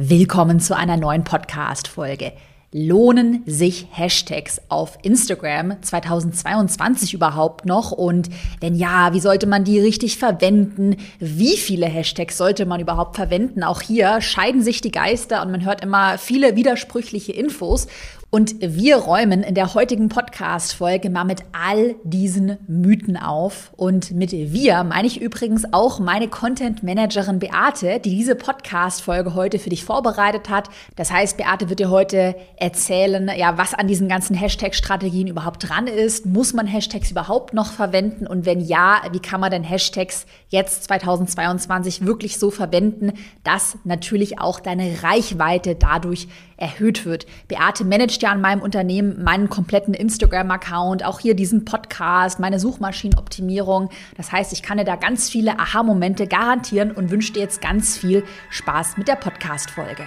Willkommen 0.00 0.60
zu 0.60 0.76
einer 0.76 0.96
neuen 0.96 1.24
Podcast-Folge. 1.24 2.32
Lohnen 2.70 3.42
sich 3.46 3.88
Hashtags 3.90 4.60
auf 4.68 4.96
Instagram 5.02 5.82
2022 5.82 7.14
überhaupt 7.14 7.66
noch? 7.66 7.90
Und 7.90 8.28
wenn 8.60 8.76
ja, 8.76 9.12
wie 9.12 9.18
sollte 9.18 9.48
man 9.48 9.64
die 9.64 9.80
richtig 9.80 10.16
verwenden? 10.16 10.94
Wie 11.18 11.56
viele 11.56 11.86
Hashtags 11.86 12.38
sollte 12.38 12.64
man 12.64 12.78
überhaupt 12.78 13.16
verwenden? 13.16 13.64
Auch 13.64 13.80
hier 13.80 14.20
scheiden 14.20 14.62
sich 14.62 14.80
die 14.80 14.92
Geister 14.92 15.42
und 15.42 15.50
man 15.50 15.64
hört 15.64 15.82
immer 15.82 16.16
viele 16.16 16.54
widersprüchliche 16.54 17.32
Infos. 17.32 17.88
Und 18.30 18.56
wir 18.60 18.96
räumen 18.96 19.42
in 19.42 19.54
der 19.54 19.72
heutigen 19.72 20.10
Podcast-Folge 20.10 21.08
mal 21.08 21.24
mit 21.24 21.44
all 21.52 21.94
diesen 22.04 22.58
Mythen 22.66 23.16
auf. 23.16 23.72
Und 23.74 24.10
mit 24.10 24.32
wir 24.32 24.84
meine 24.84 25.06
ich 25.06 25.22
übrigens 25.22 25.64
auch 25.72 25.98
meine 25.98 26.28
Content-Managerin 26.28 27.38
Beate, 27.38 28.00
die 28.00 28.10
diese 28.10 28.34
Podcast-Folge 28.34 29.34
heute 29.34 29.58
für 29.58 29.70
dich 29.70 29.82
vorbereitet 29.82 30.50
hat. 30.50 30.68
Das 30.94 31.10
heißt, 31.10 31.38
Beate 31.38 31.70
wird 31.70 31.80
dir 31.80 31.88
heute 31.88 32.34
erzählen, 32.58 33.30
ja, 33.34 33.56
was 33.56 33.72
an 33.72 33.88
diesen 33.88 34.10
ganzen 34.10 34.36
Hashtag-Strategien 34.36 35.26
überhaupt 35.26 35.66
dran 35.66 35.86
ist. 35.86 36.26
Muss 36.26 36.52
man 36.52 36.66
Hashtags 36.66 37.10
überhaupt 37.10 37.54
noch 37.54 37.72
verwenden? 37.72 38.26
Und 38.26 38.44
wenn 38.44 38.60
ja, 38.60 39.00
wie 39.10 39.20
kann 39.20 39.40
man 39.40 39.50
denn 39.50 39.64
Hashtags 39.64 40.26
jetzt 40.50 40.84
2022 40.84 42.04
wirklich 42.04 42.38
so 42.38 42.50
verwenden, 42.50 43.14
dass 43.42 43.78
natürlich 43.84 44.38
auch 44.38 44.60
deine 44.60 45.02
Reichweite 45.02 45.76
dadurch 45.76 46.28
erhöht 46.58 47.06
wird? 47.06 47.24
Beate 47.46 47.86
managt 47.86 48.17
managt 48.18 48.22
ja 48.22 48.32
an 48.32 48.40
meinem 48.40 48.62
Unternehmen 48.62 49.22
meinen 49.22 49.48
kompletten 49.48 49.94
Instagram-Account, 49.94 51.04
auch 51.04 51.20
hier 51.20 51.34
diesen 51.34 51.64
Podcast, 51.64 52.40
meine 52.40 52.58
Suchmaschinenoptimierung. 52.58 53.90
Das 54.16 54.32
heißt, 54.32 54.52
ich 54.52 54.62
kann 54.62 54.78
dir 54.78 54.84
da 54.84 54.96
ganz 54.96 55.28
viele 55.30 55.58
Aha-Momente 55.58 56.26
garantieren 56.26 56.90
und 56.90 57.10
wünsche 57.10 57.32
dir 57.32 57.42
jetzt 57.42 57.60
ganz 57.60 57.96
viel 57.96 58.24
Spaß 58.50 58.96
mit 58.96 59.08
der 59.08 59.16
Podcast-Folge. 59.16 60.06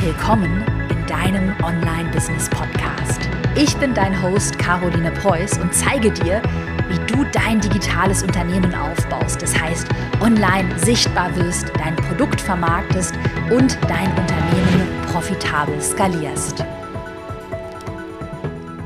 Willkommen 0.00 0.64
in 0.88 1.06
deinem 1.06 1.54
Online-Business-Podcast. 1.62 3.28
Ich 3.56 3.76
bin 3.76 3.92
dein 3.92 4.22
Host 4.22 4.58
Caroline 4.58 5.10
Preuß 5.10 5.58
und 5.58 5.74
zeige 5.74 6.10
dir, 6.10 6.40
wie 6.88 7.12
du 7.12 7.24
dein 7.32 7.60
digitales 7.60 8.22
Unternehmen 8.22 8.74
aufbaust. 8.74 9.42
Das 9.42 9.58
heißt, 9.58 9.86
online 10.20 10.78
sichtbar 10.78 11.34
wirst, 11.36 11.70
dein 11.76 11.96
Produkt 11.96 12.40
vermarktest 12.40 13.14
und 13.50 13.76
dein 13.88 14.08
Unternehmen 14.08 14.71
profitabel 15.12 15.78
skalierst. 15.82 16.64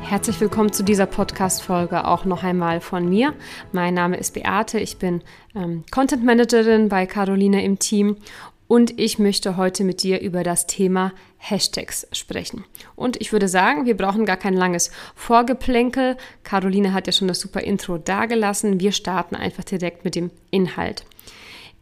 Herzlich 0.01 0.41
willkommen 0.41 0.73
zu 0.73 0.83
dieser 0.83 1.05
Podcast-Folge 1.05 2.05
auch 2.05 2.25
noch 2.25 2.43
einmal 2.43 2.81
von 2.81 3.07
mir. 3.07 3.33
Mein 3.71 3.93
Name 3.93 4.17
ist 4.17 4.33
Beate, 4.33 4.77
ich 4.77 4.97
bin 4.97 5.21
ähm, 5.55 5.85
Content 5.89 6.25
Managerin 6.25 6.89
bei 6.89 7.05
Caroline 7.05 7.63
im 7.63 7.79
Team 7.79 8.17
und 8.67 8.99
ich 8.99 9.19
möchte 9.19 9.55
heute 9.55 9.85
mit 9.85 10.03
dir 10.03 10.19
über 10.19 10.43
das 10.43 10.67
Thema 10.67 11.13
Hashtags 11.37 12.05
sprechen. 12.11 12.65
Und 12.97 13.21
ich 13.21 13.31
würde 13.31 13.47
sagen, 13.47 13.85
wir 13.85 13.95
brauchen 13.95 14.25
gar 14.25 14.35
kein 14.35 14.53
langes 14.53 14.91
Vorgeplänkel. 15.15 16.17
Caroline 16.43 16.91
hat 16.91 17.07
ja 17.07 17.13
schon 17.13 17.29
das 17.29 17.39
super 17.39 17.61
Intro 17.61 17.97
dagelassen. 17.99 18.81
Wir 18.81 18.91
starten 18.91 19.37
einfach 19.37 19.63
direkt 19.63 20.03
mit 20.03 20.15
dem 20.15 20.31
Inhalt. 20.51 21.05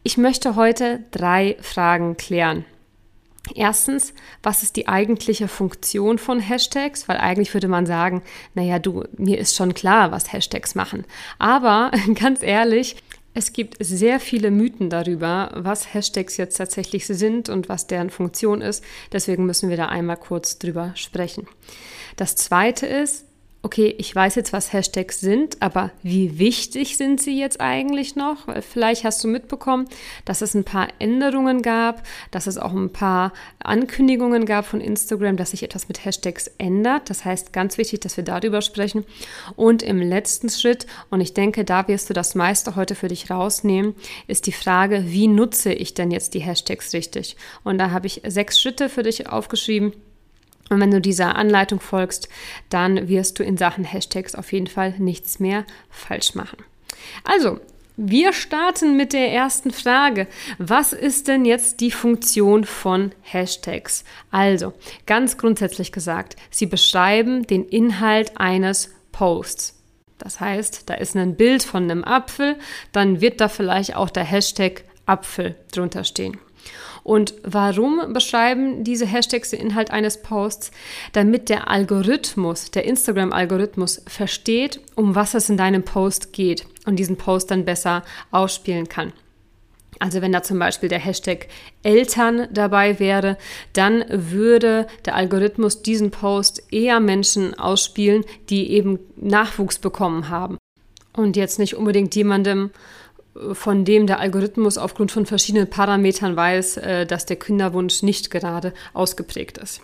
Ich 0.04 0.16
möchte 0.16 0.54
heute 0.54 1.00
drei 1.10 1.56
Fragen 1.62 2.16
klären. 2.16 2.64
Erstens, 3.54 4.12
was 4.42 4.62
ist 4.62 4.76
die 4.76 4.88
eigentliche 4.88 5.48
Funktion 5.48 6.18
von 6.18 6.40
Hashtags? 6.40 7.08
Weil 7.08 7.18
eigentlich 7.18 7.54
würde 7.54 7.68
man 7.68 7.86
sagen, 7.86 8.22
naja, 8.54 8.78
du, 8.78 9.04
mir 9.16 9.38
ist 9.38 9.54
schon 9.54 9.74
klar, 9.74 10.10
was 10.10 10.32
Hashtags 10.32 10.74
machen. 10.74 11.04
Aber 11.38 11.90
ganz 12.14 12.42
ehrlich, 12.42 12.96
es 13.34 13.52
gibt 13.52 13.76
sehr 13.80 14.18
viele 14.18 14.50
Mythen 14.50 14.88
darüber, 14.88 15.50
was 15.54 15.92
Hashtags 15.92 16.38
jetzt 16.38 16.56
tatsächlich 16.56 17.06
sind 17.06 17.50
und 17.50 17.68
was 17.68 17.86
deren 17.86 18.08
Funktion 18.08 18.62
ist. 18.62 18.82
Deswegen 19.12 19.44
müssen 19.44 19.68
wir 19.68 19.76
da 19.76 19.86
einmal 19.86 20.16
kurz 20.16 20.58
drüber 20.58 20.92
sprechen. 20.94 21.46
Das 22.16 22.34
zweite 22.34 22.86
ist, 22.86 23.25
okay, 23.66 23.96
ich 23.98 24.14
weiß 24.14 24.36
jetzt, 24.36 24.52
was 24.52 24.72
Hashtags 24.72 25.18
sind, 25.18 25.60
aber 25.60 25.90
wie 26.04 26.38
wichtig 26.38 26.96
sind 26.96 27.20
sie 27.20 27.36
jetzt 27.36 27.60
eigentlich 27.60 28.14
noch? 28.14 28.46
Vielleicht 28.62 29.02
hast 29.02 29.24
du 29.24 29.26
mitbekommen, 29.26 29.88
dass 30.24 30.40
es 30.40 30.54
ein 30.54 30.62
paar 30.62 30.86
Änderungen 31.00 31.62
gab, 31.62 32.04
dass 32.30 32.46
es 32.46 32.58
auch 32.58 32.72
ein 32.72 32.92
paar 32.92 33.32
Ankündigungen 33.58 34.46
gab 34.46 34.66
von 34.66 34.80
Instagram, 34.80 35.36
dass 35.36 35.50
sich 35.50 35.64
etwas 35.64 35.88
mit 35.88 36.04
Hashtags 36.04 36.46
ändert. 36.58 37.10
Das 37.10 37.24
heißt, 37.24 37.52
ganz 37.52 37.76
wichtig, 37.76 37.98
dass 38.02 38.16
wir 38.16 38.22
darüber 38.22 38.62
sprechen. 38.62 39.04
Und 39.56 39.82
im 39.82 40.00
letzten 40.00 40.48
Schritt, 40.48 40.86
und 41.10 41.20
ich 41.20 41.34
denke, 41.34 41.64
da 41.64 41.88
wirst 41.88 42.08
du 42.08 42.14
das 42.14 42.36
meiste 42.36 42.76
heute 42.76 42.94
für 42.94 43.08
dich 43.08 43.32
rausnehmen, 43.32 43.96
ist 44.28 44.46
die 44.46 44.52
Frage, 44.52 45.06
wie 45.08 45.26
nutze 45.26 45.72
ich 45.72 45.92
denn 45.92 46.12
jetzt 46.12 46.34
die 46.34 46.40
Hashtags 46.40 46.92
richtig? 46.92 47.34
Und 47.64 47.78
da 47.78 47.90
habe 47.90 48.06
ich 48.06 48.22
sechs 48.24 48.60
Schritte 48.60 48.88
für 48.88 49.02
dich 49.02 49.28
aufgeschrieben 49.28 49.92
und 50.68 50.80
wenn 50.80 50.90
du 50.90 51.00
dieser 51.00 51.36
Anleitung 51.36 51.80
folgst, 51.80 52.28
dann 52.70 53.08
wirst 53.08 53.38
du 53.38 53.44
in 53.44 53.56
Sachen 53.56 53.84
Hashtags 53.84 54.34
auf 54.34 54.52
jeden 54.52 54.66
Fall 54.66 54.94
nichts 54.98 55.38
mehr 55.38 55.64
falsch 55.90 56.34
machen. 56.34 56.58
Also, 57.24 57.60
wir 57.98 58.34
starten 58.34 58.96
mit 58.96 59.14
der 59.14 59.32
ersten 59.32 59.70
Frage. 59.70 60.26
Was 60.58 60.92
ist 60.92 61.28
denn 61.28 61.46
jetzt 61.46 61.80
die 61.80 61.90
Funktion 61.90 62.64
von 62.64 63.12
Hashtags? 63.22 64.04
Also, 64.30 64.74
ganz 65.06 65.38
grundsätzlich 65.38 65.92
gesagt, 65.92 66.36
sie 66.50 66.66
beschreiben 66.66 67.46
den 67.46 67.64
Inhalt 67.64 68.32
eines 68.36 68.90
Posts. 69.12 69.80
Das 70.18 70.40
heißt, 70.40 70.90
da 70.90 70.94
ist 70.94 71.16
ein 71.16 71.36
Bild 71.36 71.62
von 71.62 71.84
einem 71.84 72.04
Apfel, 72.04 72.56
dann 72.92 73.20
wird 73.20 73.40
da 73.40 73.48
vielleicht 73.48 73.96
auch 73.96 74.10
der 74.10 74.24
Hashtag 74.24 74.84
Apfel 75.06 75.54
drunter 75.72 76.04
stehen. 76.04 76.38
Und 77.06 77.34
warum 77.44 78.12
beschreiben 78.12 78.82
diese 78.82 79.06
Hashtags 79.06 79.50
den 79.50 79.60
Inhalt 79.60 79.92
eines 79.92 80.22
Posts? 80.22 80.72
Damit 81.12 81.48
der 81.48 81.70
Algorithmus, 81.70 82.72
der 82.72 82.84
Instagram-Algorithmus 82.84 84.02
versteht, 84.08 84.80
um 84.96 85.14
was 85.14 85.34
es 85.34 85.48
in 85.48 85.56
deinem 85.56 85.84
Post 85.84 86.32
geht 86.32 86.66
und 86.84 86.96
diesen 86.96 87.16
Post 87.16 87.52
dann 87.52 87.64
besser 87.64 88.02
ausspielen 88.32 88.88
kann. 88.88 89.12
Also 90.00 90.20
wenn 90.20 90.32
da 90.32 90.42
zum 90.42 90.58
Beispiel 90.58 90.88
der 90.88 90.98
Hashtag 90.98 91.46
Eltern 91.84 92.48
dabei 92.52 92.98
wäre, 92.98 93.38
dann 93.72 94.04
würde 94.08 94.88
der 95.04 95.14
Algorithmus 95.14 95.82
diesen 95.82 96.10
Post 96.10 96.64
eher 96.72 96.98
Menschen 96.98 97.56
ausspielen, 97.56 98.24
die 98.50 98.72
eben 98.72 98.98
Nachwuchs 99.14 99.78
bekommen 99.78 100.28
haben. 100.28 100.58
Und 101.12 101.36
jetzt 101.36 101.60
nicht 101.60 101.76
unbedingt 101.76 102.16
jemandem, 102.16 102.72
von 103.52 103.84
dem 103.84 104.06
der 104.06 104.20
Algorithmus 104.20 104.78
aufgrund 104.78 105.12
von 105.12 105.26
verschiedenen 105.26 105.68
Parametern 105.68 106.36
weiß, 106.36 106.78
äh, 106.78 107.06
dass 107.06 107.26
der 107.26 107.36
Kinderwunsch 107.36 108.02
nicht 108.02 108.30
gerade 108.30 108.72
ausgeprägt 108.92 109.58
ist. 109.58 109.80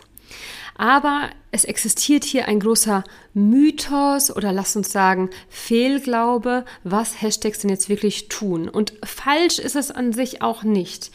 Aber 0.75 1.29
es 1.51 1.65
existiert 1.65 2.25
hier 2.25 2.49
ein 2.49 2.61
großer 2.61 3.05
Mythos 3.35 4.35
oder 4.35 4.53
lass 4.53 4.75
uns 4.75 4.91
sagen 4.91 5.29
Fehlglaube, 5.49 6.65
was 6.83 7.21
Hashtags 7.21 7.59
denn 7.59 7.71
jetzt 7.71 7.89
wirklich 7.89 8.29
tun. 8.29 8.69
Und 8.69 8.95
falsch 9.05 9.59
ist 9.59 9.77
es 9.77 9.91
an 9.91 10.13
sich 10.13 10.41
auch 10.41 10.63
nicht 10.63 11.11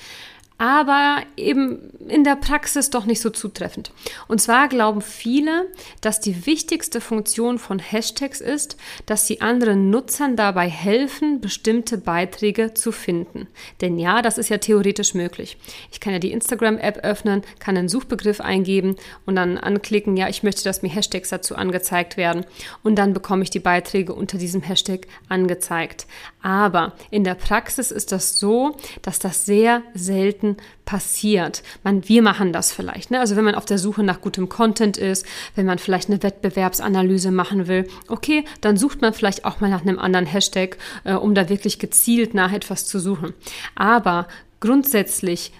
aber 0.57 1.21
eben 1.35 1.91
in 2.07 2.23
der 2.23 2.35
Praxis 2.35 2.89
doch 2.89 3.05
nicht 3.05 3.21
so 3.21 3.29
zutreffend. 3.29 3.91
Und 4.27 4.41
zwar 4.41 4.67
glauben 4.67 5.01
viele, 5.01 5.67
dass 6.01 6.19
die 6.19 6.45
wichtigste 6.45 6.99
Funktion 6.99 7.59
von 7.59 7.79
Hashtags 7.79 8.41
ist, 8.41 8.77
dass 9.05 9.27
sie 9.27 9.41
anderen 9.41 9.89
Nutzern 9.89 10.35
dabei 10.35 10.67
helfen, 10.67 11.41
bestimmte 11.41 11.97
Beiträge 11.97 12.73
zu 12.73 12.91
finden. 12.91 13.47
Denn 13.81 13.99
ja, 13.99 14.21
das 14.21 14.37
ist 14.37 14.49
ja 14.49 14.57
theoretisch 14.57 15.13
möglich. 15.13 15.57
Ich 15.91 15.99
kann 15.99 16.13
ja 16.13 16.19
die 16.19 16.31
Instagram-App 16.31 17.03
öffnen, 17.03 17.43
kann 17.59 17.77
einen 17.77 17.89
Suchbegriff 17.89 18.41
eingeben 18.41 18.95
und 19.25 19.35
dann 19.35 19.57
anklicken, 19.57 20.17
ja, 20.17 20.27
ich 20.27 20.41
möchte, 20.41 20.63
dass 20.63 20.81
mir 20.81 20.89
Hashtags 20.89 21.29
dazu 21.29 21.55
angezeigt 21.55 22.17
werden. 22.17 22.45
Und 22.83 22.95
dann 22.95 23.13
bekomme 23.13 23.43
ich 23.43 23.49
die 23.51 23.59
Beiträge 23.59 24.13
unter 24.13 24.37
diesem 24.37 24.61
Hashtag 24.61 25.07
angezeigt. 25.29 26.07
Aber 26.41 26.93
in 27.11 27.23
der 27.23 27.35
Praxis 27.35 27.91
ist 27.91 28.11
das 28.11 28.39
so, 28.39 28.77
dass 29.01 29.19
das 29.19 29.45
sehr 29.45 29.83
selten 29.93 30.46
selten 30.47 30.57
passiert. 30.85 31.63
Man, 31.83 32.07
wir 32.07 32.21
machen 32.21 32.53
das 32.53 32.71
vielleicht. 32.71 33.11
Ne? 33.11 33.19
Also 33.19 33.35
wenn 33.35 33.43
man 33.43 33.55
auf 33.55 33.65
der 33.65 33.77
Suche 33.77 34.03
nach 34.03 34.21
gutem 34.21 34.47
Content 34.47 34.97
ist, 34.97 35.25
wenn 35.55 35.65
man 35.65 35.79
vielleicht 35.79 36.09
eine 36.09 36.23
Wettbewerbsanalyse 36.23 37.31
machen 37.31 37.67
will, 37.67 37.87
okay, 38.07 38.45
dann 38.61 38.77
sucht 38.77 39.01
man 39.01 39.13
vielleicht 39.13 39.43
auch 39.43 39.59
mal 39.59 39.69
nach 39.69 39.81
einem 39.81 39.99
anderen 39.99 40.25
Hashtag, 40.25 40.77
äh, 41.03 41.13
um 41.13 41.35
da 41.35 41.49
wirklich 41.49 41.79
gezielt 41.79 42.33
nach 42.33 42.53
etwas 42.53 42.85
zu 42.85 42.99
suchen. 42.99 43.33
Aber 43.75 44.27
grundsätzlich 44.61 45.51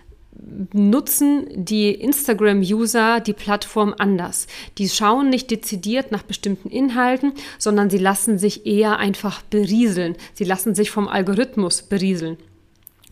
nutzen 0.71 1.47
die 1.51 1.91
Instagram-User 1.91 3.19
die 3.19 3.33
Plattform 3.33 3.93
anders. 3.97 4.47
Die 4.77 4.87
schauen 4.87 5.29
nicht 5.29 5.49
dezidiert 5.49 6.11
nach 6.11 6.23
bestimmten 6.23 6.69
Inhalten, 6.69 7.33
sondern 7.57 7.89
sie 7.89 7.97
lassen 7.97 8.37
sich 8.37 8.65
eher 8.65 8.97
einfach 8.97 9.41
berieseln. 9.41 10.15
Sie 10.33 10.43
lassen 10.45 10.75
sich 10.75 10.91
vom 10.91 11.07
Algorithmus 11.07 11.81
berieseln. 11.81 12.37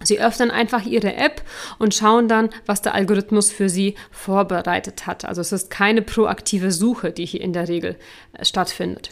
Sie 0.04 0.20
öffnen 0.20 0.52
einfach 0.52 0.86
Ihre 0.86 1.16
App 1.16 1.42
und 1.80 1.94
schauen 1.94 2.28
dann, 2.28 2.50
was 2.66 2.82
der 2.82 2.94
Algorithmus 2.96 3.52
für 3.52 3.70
Sie 3.70 3.96
vorbereitet 4.12 5.08
hat. 5.08 5.26
Also 5.26 5.42
es 5.42 5.52
ist 5.52 5.70
keine 5.70 6.02
proaktive 6.02 6.72
Suche, 6.72 7.12
die 7.12 7.26
hier 7.26 7.42
in 7.42 7.54
der 7.54 7.70
Regel 7.70 7.96
äh, 8.34 8.44
stattfindet. 8.44 9.12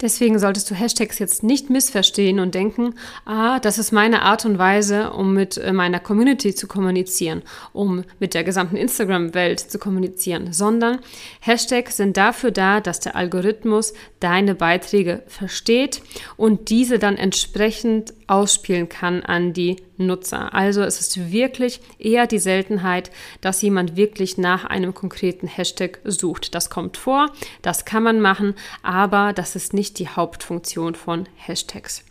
Deswegen 0.00 0.38
solltest 0.38 0.70
du 0.70 0.74
Hashtags 0.74 1.18
jetzt 1.18 1.42
nicht 1.42 1.68
missverstehen 1.68 2.40
und 2.40 2.54
denken, 2.54 2.94
ah, 3.26 3.60
das 3.60 3.76
ist 3.76 3.92
meine 3.92 4.22
Art 4.22 4.46
und 4.46 4.58
Weise, 4.58 5.10
um 5.10 5.34
mit 5.34 5.58
äh, 5.58 5.72
meiner 5.72 6.00
Community 6.00 6.54
zu 6.54 6.66
kommunizieren, 6.66 7.42
um 7.72 8.04
mit 8.18 8.32
der 8.32 8.42
gesamten 8.42 8.76
Instagram-Welt 8.76 9.60
zu 9.60 9.78
kommunizieren, 9.78 10.52
sondern 10.52 11.00
Hashtags 11.40 11.98
sind 11.98 12.16
dafür 12.16 12.50
da, 12.50 12.80
dass 12.80 13.00
der 13.00 13.14
Algorithmus 13.14 13.92
deine 14.20 14.54
Beiträge 14.54 15.22
versteht 15.26 16.02
und 16.36 16.70
diese 16.70 16.98
dann 16.98 17.16
entsprechend 17.16 18.14
ausspielen 18.26 18.88
kann 18.88 19.22
an 19.22 19.52
die 19.52 19.76
Nutzer. 20.06 20.54
Also 20.54 20.82
es 20.82 21.00
ist 21.00 21.30
wirklich 21.30 21.80
eher 21.98 22.26
die 22.26 22.38
Seltenheit, 22.38 23.10
dass 23.40 23.62
jemand 23.62 23.96
wirklich 23.96 24.38
nach 24.38 24.64
einem 24.64 24.94
konkreten 24.94 25.46
Hashtag 25.46 26.00
sucht. 26.04 26.54
Das 26.54 26.70
kommt 26.70 26.96
vor, 26.96 27.32
das 27.62 27.84
kann 27.84 28.02
man 28.02 28.20
machen, 28.20 28.54
aber 28.82 29.32
das 29.32 29.56
ist 29.56 29.74
nicht 29.74 29.98
die 29.98 30.08
Hauptfunktion 30.08 30.94
von 30.94 31.28
Hashtags. 31.36 32.04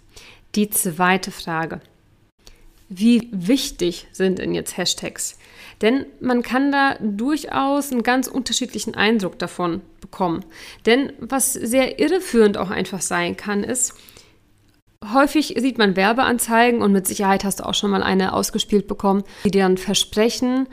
Die 0.56 0.70
zweite 0.70 1.32
Frage. 1.32 1.82
Wie 2.90 3.30
wichtig 3.32 4.08
sind 4.12 4.40
denn 4.40 4.56
jetzt 4.56 4.76
Hashtags? 4.76 5.38
Denn 5.82 6.08
man 6.20 6.42
kann 6.42 6.72
da 6.72 6.96
durchaus 7.00 7.92
einen 7.92 8.04
ganz 8.04 8.28
unterschiedlichen 8.28 8.96
Eindruck 8.96 9.38
davon 9.38 9.82
bekommen. 10.02 10.44
Denn 10.86 11.14
was 11.20 11.54
sehr 11.54 12.00
irreführend 12.00 12.58
auch 12.58 12.72
einfach 12.72 13.02
sein 13.02 13.38
kann, 13.38 13.64
ist, 13.64 13.94
Häufig 15.14 15.56
sieht 15.58 15.78
man 15.78 15.96
Werbeanzeigen 15.96 16.82
und 16.82 16.92
mit 16.92 17.08
Sicherheit 17.08 17.46
hast 17.46 17.62
du 17.62 17.66
auch 17.66 17.74
schon 17.74 17.90
mal 17.90 18.04
eine 18.04 18.34
ausgespielt 18.34 18.88
bekommen, 18.88 19.24
die 19.46 19.52
dir 19.52 19.64
dann 19.64 19.78
versprechen, 19.78 20.68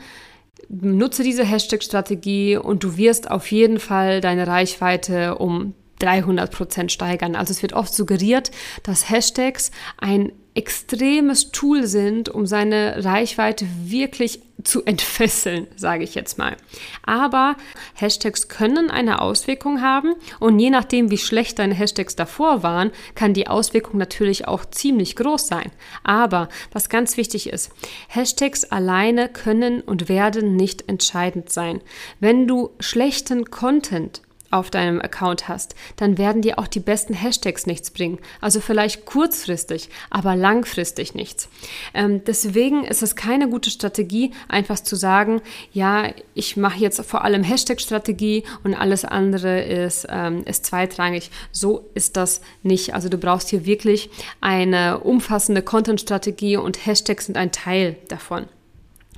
nutze 0.67 1.23
diese 1.23 1.45
Hashtag-Strategie 1.45 2.57
und 2.57 2.83
du 2.83 2.97
wirst 2.97 3.31
auf 3.31 3.49
jeden 3.51 3.79
Fall 3.79 4.19
deine 4.19 4.45
Reichweite 4.45 5.35
um 5.35 5.75
300 5.99 6.51
Prozent 6.51 6.91
steigern. 6.91 7.35
Also 7.35 7.51
es 7.51 7.61
wird 7.61 7.73
oft 7.73 7.93
suggeriert, 7.93 8.51
dass 8.83 9.09
Hashtags 9.09 9.71
ein 9.97 10.33
extremes 10.57 11.51
Tool 11.51 11.85
sind, 11.85 12.29
um 12.29 12.47
seine 12.47 13.05
Reichweite 13.05 13.67
wirklich 13.85 14.41
zu 14.63 14.83
entfesseln, 14.83 15.67
sage 15.75 16.03
ich 16.03 16.15
jetzt 16.15 16.39
mal. 16.39 16.57
Aber 17.05 17.55
Hashtags 17.93 18.47
können 18.47 18.89
eine 18.89 19.21
Auswirkung 19.21 19.83
haben 19.83 20.15
und 20.39 20.57
je 20.57 20.71
nachdem, 20.71 21.11
wie 21.11 21.19
schlecht 21.19 21.59
deine 21.59 21.75
Hashtags 21.75 22.15
davor 22.15 22.63
waren, 22.63 22.91
kann 23.13 23.35
die 23.35 23.47
Auswirkung 23.47 23.99
natürlich 23.99 24.47
auch 24.47 24.65
ziemlich 24.65 25.15
groß 25.15 25.47
sein. 25.47 25.71
Aber 26.03 26.49
was 26.71 26.89
ganz 26.89 27.17
wichtig 27.17 27.49
ist, 27.49 27.71
Hashtags 28.07 28.65
alleine 28.65 29.29
können 29.29 29.81
und 29.81 30.09
werden 30.09 30.55
nicht 30.55 30.89
entscheidend 30.89 31.51
sein. 31.51 31.81
Wenn 32.19 32.47
du 32.47 32.71
schlechten 32.79 33.51
Content 33.51 34.21
auf 34.51 34.69
deinem 34.69 35.01
Account 35.01 35.47
hast, 35.47 35.75
dann 35.97 36.17
werden 36.17 36.41
dir 36.41 36.59
auch 36.59 36.67
die 36.67 36.79
besten 36.79 37.13
Hashtags 37.13 37.65
nichts 37.65 37.91
bringen. 37.91 38.19
Also 38.41 38.59
vielleicht 38.59 39.05
kurzfristig, 39.05 39.89
aber 40.09 40.35
langfristig 40.35 41.15
nichts. 41.15 41.49
Ähm, 41.93 42.23
deswegen 42.25 42.83
ist 42.83 43.03
es 43.03 43.15
keine 43.15 43.49
gute 43.49 43.69
Strategie, 43.69 44.31
einfach 44.47 44.79
zu 44.79 44.95
sagen, 44.95 45.41
ja, 45.73 46.11
ich 46.33 46.57
mache 46.57 46.79
jetzt 46.79 47.01
vor 47.01 47.23
allem 47.23 47.43
Hashtag-Strategie 47.43 48.43
und 48.63 48.73
alles 48.73 49.05
andere 49.05 49.61
ist, 49.61 50.07
ähm, 50.09 50.43
ist 50.45 50.65
zweitrangig. 50.65 51.31
So 51.51 51.89
ist 51.93 52.17
das 52.17 52.41
nicht. 52.63 52.93
Also 52.93 53.09
du 53.09 53.17
brauchst 53.17 53.49
hier 53.49 53.65
wirklich 53.65 54.09
eine 54.41 54.99
umfassende 54.99 55.61
Content-Strategie 55.61 56.57
und 56.57 56.85
Hashtags 56.85 57.25
sind 57.25 57.37
ein 57.37 57.51
Teil 57.51 57.97
davon. 58.07 58.47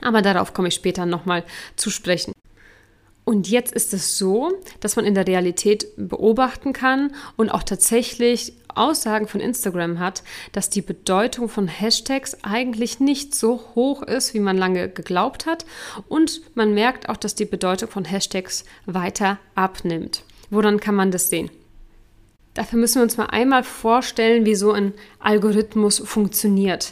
Aber 0.02 0.22
darauf 0.22 0.54
komme 0.54 0.70
ich 0.70 0.76
später 0.76 1.06
nochmal 1.06 1.44
zu 1.76 1.90
sprechen. 1.90 2.34
Und 3.30 3.48
jetzt 3.48 3.74
ist 3.74 3.94
es 3.94 4.18
so, 4.18 4.52
dass 4.80 4.96
man 4.96 5.06
in 5.06 5.14
der 5.14 5.28
Realität 5.28 5.86
beobachten 5.98 6.74
kann 6.74 7.14
und 7.38 7.52
auch 7.52 7.62
tatsächlich 7.62 8.54
Aussagen 8.74 9.28
von 9.28 9.40
Instagram 9.40 10.00
hat, 10.00 10.24
dass 10.52 10.72
die 10.72 10.81
Bedeutung 10.81 11.48
von 11.48 11.68
Hashtags 11.68 12.44
eigentlich 12.44 13.00
nicht 13.00 13.36
so 13.36 13.62
hoch 13.76 14.02
ist, 14.02 14.34
wie 14.34 14.40
man 14.40 14.58
lange 14.58 14.90
geglaubt 14.90 15.46
hat. 15.46 15.68
Und 16.08 16.42
man 16.56 16.74
merkt 16.74 17.08
auch, 17.08 17.18
dass 17.18 17.36
die 17.36 17.46
Bedeutung 17.46 17.90
von 17.90 18.04
Hashtags 18.04 18.66
weiter 18.88 19.38
abnimmt. 19.54 20.24
Woran 20.50 20.80
kann 20.80 20.96
man 20.96 21.12
das 21.12 21.30
sehen? 21.30 21.52
Dafür 22.60 22.78
müssen 22.78 22.96
wir 22.96 23.04
uns 23.04 23.16
mal 23.16 23.28
einmal 23.28 23.64
vorstellen, 23.64 24.46
wie 24.46 24.54
so 24.54 24.74
ein 24.74 24.92
Algorithmus 25.20 26.00
funktioniert. 26.00 26.92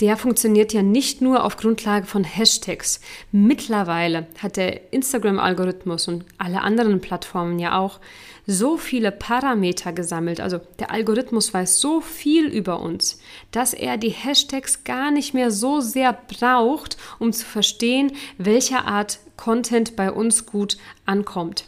Der 0.00 0.18
funktioniert 0.18 0.74
ja 0.74 0.82
nicht 0.82 1.22
nur 1.22 1.42
auf 1.42 1.56
Grundlage 1.56 2.04
von 2.04 2.22
Hashtags. 2.22 3.00
Mittlerweile 3.32 4.26
hat 4.42 4.58
der 4.58 4.92
Instagram-Algorithmus 4.92 6.08
und 6.08 6.26
alle 6.36 6.60
anderen 6.60 7.00
Plattformen 7.00 7.58
ja 7.58 7.78
auch 7.78 7.98
so 8.46 8.76
viele 8.76 9.10
Parameter 9.10 9.92
gesammelt, 9.92 10.40
also 10.40 10.60
der 10.78 10.90
Algorithmus 10.90 11.52
weiß 11.52 11.80
so 11.80 12.00
viel 12.00 12.46
über 12.46 12.80
uns, 12.80 13.18
dass 13.50 13.74
er 13.74 13.96
die 13.96 14.10
Hashtags 14.10 14.84
gar 14.84 15.10
nicht 15.10 15.34
mehr 15.34 15.50
so 15.50 15.80
sehr 15.80 16.12
braucht, 16.12 16.96
um 17.18 17.32
zu 17.32 17.44
verstehen, 17.44 18.12
welche 18.38 18.84
Art 18.84 19.18
Content 19.36 19.96
bei 19.96 20.12
uns 20.12 20.46
gut 20.46 20.78
ankommt. 21.04 21.64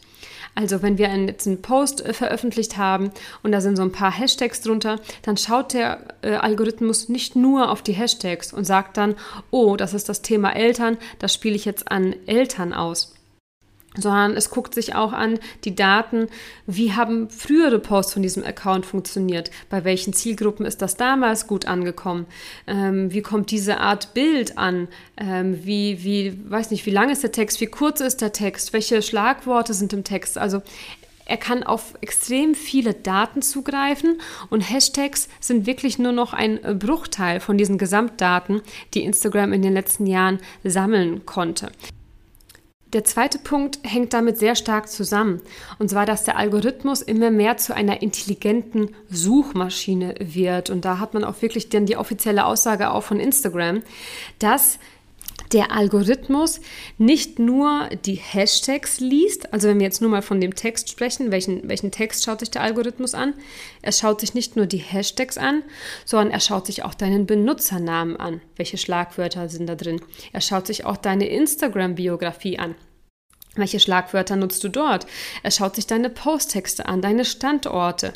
Also 0.54 0.82
wenn 0.82 0.98
wir 0.98 1.08
einen, 1.08 1.28
jetzt 1.28 1.46
einen 1.46 1.62
Post 1.62 2.04
äh, 2.04 2.12
veröffentlicht 2.12 2.76
haben 2.76 3.12
und 3.44 3.52
da 3.52 3.60
sind 3.60 3.76
so 3.76 3.82
ein 3.82 3.92
paar 3.92 4.10
Hashtags 4.10 4.60
drunter, 4.60 4.98
dann 5.22 5.36
schaut 5.36 5.72
der 5.72 6.00
äh, 6.22 6.34
Algorithmus 6.34 7.08
nicht 7.08 7.36
nur 7.36 7.70
auf 7.70 7.82
die 7.82 7.92
Hashtags 7.92 8.52
und 8.52 8.64
sagt 8.64 8.96
dann, 8.96 9.14
oh, 9.52 9.76
das 9.76 9.94
ist 9.94 10.08
das 10.08 10.22
Thema 10.22 10.56
Eltern, 10.56 10.98
das 11.20 11.32
spiele 11.32 11.54
ich 11.54 11.64
jetzt 11.64 11.92
an 11.92 12.16
Eltern 12.26 12.72
aus 12.72 13.14
sondern 13.98 14.36
es 14.36 14.50
guckt 14.50 14.74
sich 14.74 14.94
auch 14.94 15.12
an 15.12 15.38
die 15.64 15.74
Daten, 15.74 16.28
wie 16.66 16.92
haben 16.92 17.28
frühere 17.30 17.78
Posts 17.78 18.14
von 18.14 18.22
diesem 18.22 18.44
Account 18.44 18.86
funktioniert, 18.86 19.50
bei 19.68 19.84
welchen 19.84 20.12
Zielgruppen 20.12 20.64
ist 20.64 20.80
das 20.82 20.96
damals 20.96 21.46
gut 21.46 21.66
angekommen, 21.66 22.26
ähm, 22.66 23.12
wie 23.12 23.22
kommt 23.22 23.50
diese 23.50 23.78
Art 23.78 24.14
Bild 24.14 24.58
an, 24.58 24.88
ähm, 25.16 25.64
wie, 25.64 26.02
wie, 26.04 26.38
weiß 26.48 26.70
nicht, 26.70 26.86
wie 26.86 26.90
lang 26.90 27.10
ist 27.10 27.22
der 27.22 27.32
Text, 27.32 27.60
wie 27.60 27.66
kurz 27.66 28.00
ist 28.00 28.20
der 28.20 28.32
Text, 28.32 28.72
welche 28.72 29.02
Schlagworte 29.02 29.74
sind 29.74 29.92
im 29.92 30.04
Text, 30.04 30.38
also 30.38 30.62
er 31.28 31.36
kann 31.36 31.62
auf 31.62 31.94
extrem 32.00 32.54
viele 32.54 32.94
Daten 32.94 33.42
zugreifen 33.42 34.18
und 34.48 34.62
Hashtags 34.62 35.28
sind 35.40 35.66
wirklich 35.66 35.98
nur 35.98 36.12
noch 36.12 36.32
ein 36.32 36.58
Bruchteil 36.78 37.40
von 37.40 37.58
diesen 37.58 37.76
Gesamtdaten, 37.76 38.62
die 38.94 39.04
Instagram 39.04 39.52
in 39.52 39.60
den 39.60 39.74
letzten 39.74 40.06
Jahren 40.06 40.38
sammeln 40.64 41.26
konnte. 41.26 41.70
Der 42.94 43.04
zweite 43.04 43.38
Punkt 43.38 43.80
hängt 43.82 44.14
damit 44.14 44.38
sehr 44.38 44.54
stark 44.54 44.88
zusammen. 44.88 45.42
Und 45.78 45.90
zwar, 45.90 46.06
dass 46.06 46.24
der 46.24 46.38
Algorithmus 46.38 47.02
immer 47.02 47.30
mehr 47.30 47.58
zu 47.58 47.74
einer 47.74 48.00
intelligenten 48.00 48.94
Suchmaschine 49.10 50.14
wird. 50.20 50.70
Und 50.70 50.86
da 50.86 50.98
hat 50.98 51.12
man 51.12 51.22
auch 51.22 51.42
wirklich 51.42 51.68
dann 51.68 51.84
die 51.84 51.98
offizielle 51.98 52.46
Aussage 52.46 52.90
auch 52.90 53.02
von 53.02 53.20
Instagram, 53.20 53.82
dass 54.38 54.78
der 55.52 55.72
Algorithmus 55.72 56.60
nicht 56.98 57.38
nur 57.38 57.88
die 58.04 58.14
Hashtags 58.14 59.00
liest, 59.00 59.52
also 59.52 59.68
wenn 59.68 59.78
wir 59.78 59.86
jetzt 59.86 60.00
nur 60.00 60.10
mal 60.10 60.22
von 60.22 60.40
dem 60.40 60.54
Text 60.54 60.88
sprechen, 60.88 61.30
welchen, 61.30 61.68
welchen 61.68 61.90
Text 61.90 62.24
schaut 62.24 62.40
sich 62.40 62.50
der 62.50 62.62
Algorithmus 62.62 63.14
an? 63.14 63.34
Er 63.82 63.92
schaut 63.92 64.20
sich 64.20 64.34
nicht 64.34 64.56
nur 64.56 64.66
die 64.66 64.78
Hashtags 64.78 65.38
an, 65.38 65.62
sondern 66.04 66.32
er 66.32 66.40
schaut 66.40 66.66
sich 66.66 66.84
auch 66.84 66.94
deinen 66.94 67.26
Benutzernamen 67.26 68.16
an. 68.16 68.40
Welche 68.56 68.78
Schlagwörter 68.78 69.48
sind 69.48 69.66
da 69.66 69.74
drin? 69.74 70.00
Er 70.32 70.40
schaut 70.40 70.66
sich 70.66 70.84
auch 70.84 70.96
deine 70.96 71.28
Instagram-Biografie 71.28 72.58
an. 72.58 72.74
Welche 73.54 73.80
Schlagwörter 73.80 74.36
nutzt 74.36 74.62
du 74.62 74.68
dort? 74.68 75.06
Er 75.42 75.50
schaut 75.50 75.74
sich 75.74 75.86
deine 75.86 76.10
Posttexte 76.10 76.86
an, 76.86 77.02
deine 77.02 77.24
Standorte. 77.24 78.12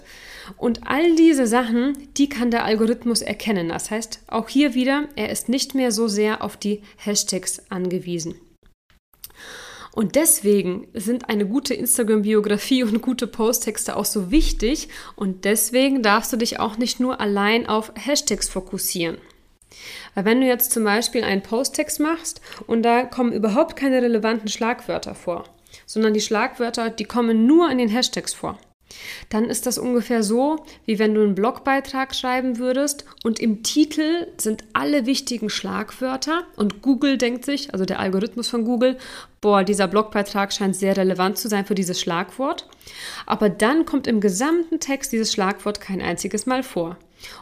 Und 0.57 0.87
all 0.87 1.15
diese 1.17 1.47
Sachen, 1.47 1.97
die 2.17 2.29
kann 2.29 2.51
der 2.51 2.65
Algorithmus 2.65 3.23
erkennen. 3.23 3.69
Das 3.69 3.91
heißt, 3.91 4.21
auch 4.27 4.49
hier 4.49 4.75
wieder, 4.75 5.09
er 5.17 5.31
ist 5.31 5.49
nicht 5.49 5.75
mehr 5.75 5.93
so 5.93 6.09
sehr 6.09 6.43
auf 6.43 6.57
die 6.57 6.83
Hashtags 6.97 7.71
angewiesen. 7.71 8.35
Und 9.95 10.15
deswegen 10.15 10.89
sind 10.95 11.29
eine 11.29 11.47
gute 11.47 11.75
Instagram-Biografie 11.75 12.83
und 12.83 13.03
gute 13.03 13.27
Posttexte 13.27 13.95
auch 13.95 14.07
so 14.07 14.31
wichtig. 14.31 14.89
Und 15.17 15.45
deswegen 15.45 16.03
darfst 16.03 16.33
du 16.33 16.39
dich 16.39 16.59
auch 16.59 16.79
nicht 16.79 16.99
nur 16.99 17.21
allein 17.21 17.67
auf 17.67 17.93
Hashtags 17.95 18.49
fokussieren. 18.49 19.19
Weil 20.15 20.25
wenn 20.25 20.41
du 20.41 20.47
jetzt 20.47 20.73
zum 20.73 20.85
Beispiel 20.85 21.25
einen 21.25 21.43
Posttext 21.43 22.01
machst 22.01 22.41
und 22.67 22.83
da 22.83 23.05
kommen 23.05 23.33
überhaupt 23.33 23.77
keine 23.77 24.01
relevanten 24.01 24.49
Schlagwörter 24.49 25.15
vor, 25.15 25.45
sondern 25.87 26.15
die 26.15 26.21
Schlagwörter, 26.21 26.91
die 26.91 27.05
kommen 27.05 27.47
nur 27.47 27.71
in 27.71 27.79
den 27.79 27.89
Hashtags 27.89 28.35
vor, 28.35 28.59
dann 29.29 29.45
ist 29.45 29.67
das 29.67 29.79
ungefähr 29.79 30.23
so, 30.23 30.65
wie 30.85 30.99
wenn 30.99 31.15
du 31.15 31.23
einen 31.23 31.35
Blogbeitrag 31.35 32.15
schreiben 32.15 32.59
würdest 32.59 33.05
und 33.25 33.41
im 33.41 33.63
Titel 33.63 34.27
sind 34.37 34.65
alle 34.73 35.07
wichtigen 35.07 35.51
Schlagwörter 35.51 36.45
und 36.57 36.83
Google 36.83 37.19
denkt 37.19 37.45
sich, 37.45 37.73
also 37.73 37.85
der 37.85 38.01
Algorithmus 38.01 38.49
von 38.49 38.65
Google, 38.65 38.99
boah, 39.41 39.65
dieser 39.65 39.89
Blogbeitrag 39.89 40.53
scheint 40.53 40.77
sehr 40.77 40.97
relevant 40.97 41.39
zu 41.39 41.49
sein 41.49 41.67
für 41.67 41.75
dieses 41.75 42.01
Schlagwort. 42.01 42.69
Aber 43.27 43.49
dann 43.49 43.85
kommt 43.85 44.07
im 44.07 44.21
gesamten 44.21 44.81
Text 44.81 45.13
dieses 45.13 45.33
Schlagwort 45.33 45.81
kein 45.81 46.01
einziges 46.01 46.47
Mal 46.47 46.63
vor. 46.63 46.97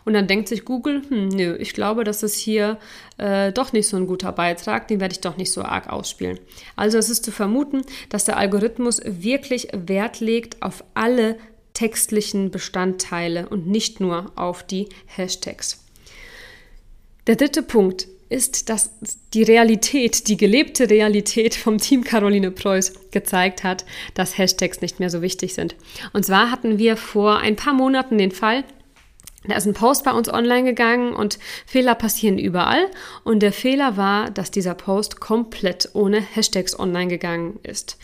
Und 0.05 0.15
dann 0.15 0.27
denkt 0.27 0.49
sich 0.49 0.65
Google, 0.65 1.03
hm, 1.09 1.29
nö, 1.29 1.57
ich 1.57 1.73
glaube, 1.73 2.05
das 2.05 2.23
ist 2.23 2.37
hier 2.37 2.79
äh, 3.19 3.53
doch 3.53 3.73
nicht 3.73 3.89
so 3.89 3.97
ein 3.97 4.07
guter 4.07 4.33
Beitrag, 4.33 4.89
den 4.89 5.01
werde 5.01 5.13
ich 5.13 5.21
doch 5.21 5.37
nicht 5.37 5.53
so 5.53 5.63
arg 5.63 5.89
ausspielen. 5.89 6.39
Also 6.77 6.99
es 6.99 7.09
ist 7.09 7.25
zu 7.25 7.33
vermuten, 7.33 7.83
dass 8.09 8.25
der 8.25 8.37
Algorithmus 8.37 9.01
wirklich 9.05 9.69
Wert 9.73 10.21
legt 10.21 10.63
auf 10.63 10.85
alle 10.95 11.37
textlichen 11.75 12.51
Bestandteile 12.51 13.49
und 13.49 13.67
nicht 13.67 14.01
nur 14.01 14.33
auf 14.37 14.63
die 14.63 14.89
Hashtags. 15.07 15.85
Der 17.27 17.37
dritte 17.37 17.63
Punkt 17.63 18.09
ist, 18.31 18.69
dass 18.69 18.91
die 19.35 19.43
Realität, 19.43 20.29
die 20.29 20.37
gelebte 20.37 20.89
Realität 20.89 21.55
vom 21.55 21.79
Team 21.79 22.05
Caroline 22.05 22.51
Preuß 22.51 23.11
gezeigt 23.11 23.65
hat, 23.65 23.85
dass 24.15 24.39
Hashtags 24.39 24.81
nicht 24.81 25.01
mehr 25.01 25.11
so 25.11 25.21
wichtig 25.21 25.55
sind. 25.55 25.75
Und 26.13 26.25
zwar 26.25 26.51
hatten 26.51 26.79
wir 26.79 26.97
vor 26.97 27.39
ein 27.39 27.57
paar 27.57 27.75
Monaten 27.75 28.19
den 28.19 28.31
Fall, 28.31 28.65
da 29.45 29.57
ist 29.57 29.67
ein 29.67 29.75
Post 29.75 30.05
bei 30.05 30.13
uns 30.13 30.33
online 30.33 30.65
gegangen 30.65 31.15
und 31.15 31.39
Fehler 31.67 31.95
passieren 31.95 32.39
überall. 32.39 32.87
Und 33.25 33.41
der 33.41 33.53
Fehler 33.53 33.97
war, 33.97 34.31
dass 34.31 34.51
dieser 34.51 34.75
Post 34.75 35.21
komplett 35.21 35.91
ohne 35.95 36.21
Hashtags 36.21 36.79
online 36.79 37.09
gegangen 37.09 37.59
ist. 37.63 37.97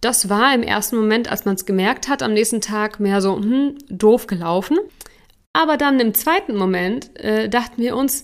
Das 0.00 0.30
war 0.30 0.54
im 0.54 0.62
ersten 0.62 0.96
Moment, 0.96 1.30
als 1.30 1.44
man 1.44 1.56
es 1.56 1.66
gemerkt 1.66 2.08
hat, 2.08 2.22
am 2.22 2.32
nächsten 2.32 2.62
Tag 2.62 2.98
mehr 3.00 3.20
so, 3.20 3.36
hm, 3.36 3.76
doof 3.90 4.26
gelaufen. 4.26 4.78
Aber 5.52 5.76
dann 5.76 6.00
im 6.00 6.14
zweiten 6.14 6.56
Moment 6.56 7.14
äh, 7.18 7.50
dachten 7.50 7.82
wir 7.82 7.96
uns, 7.96 8.22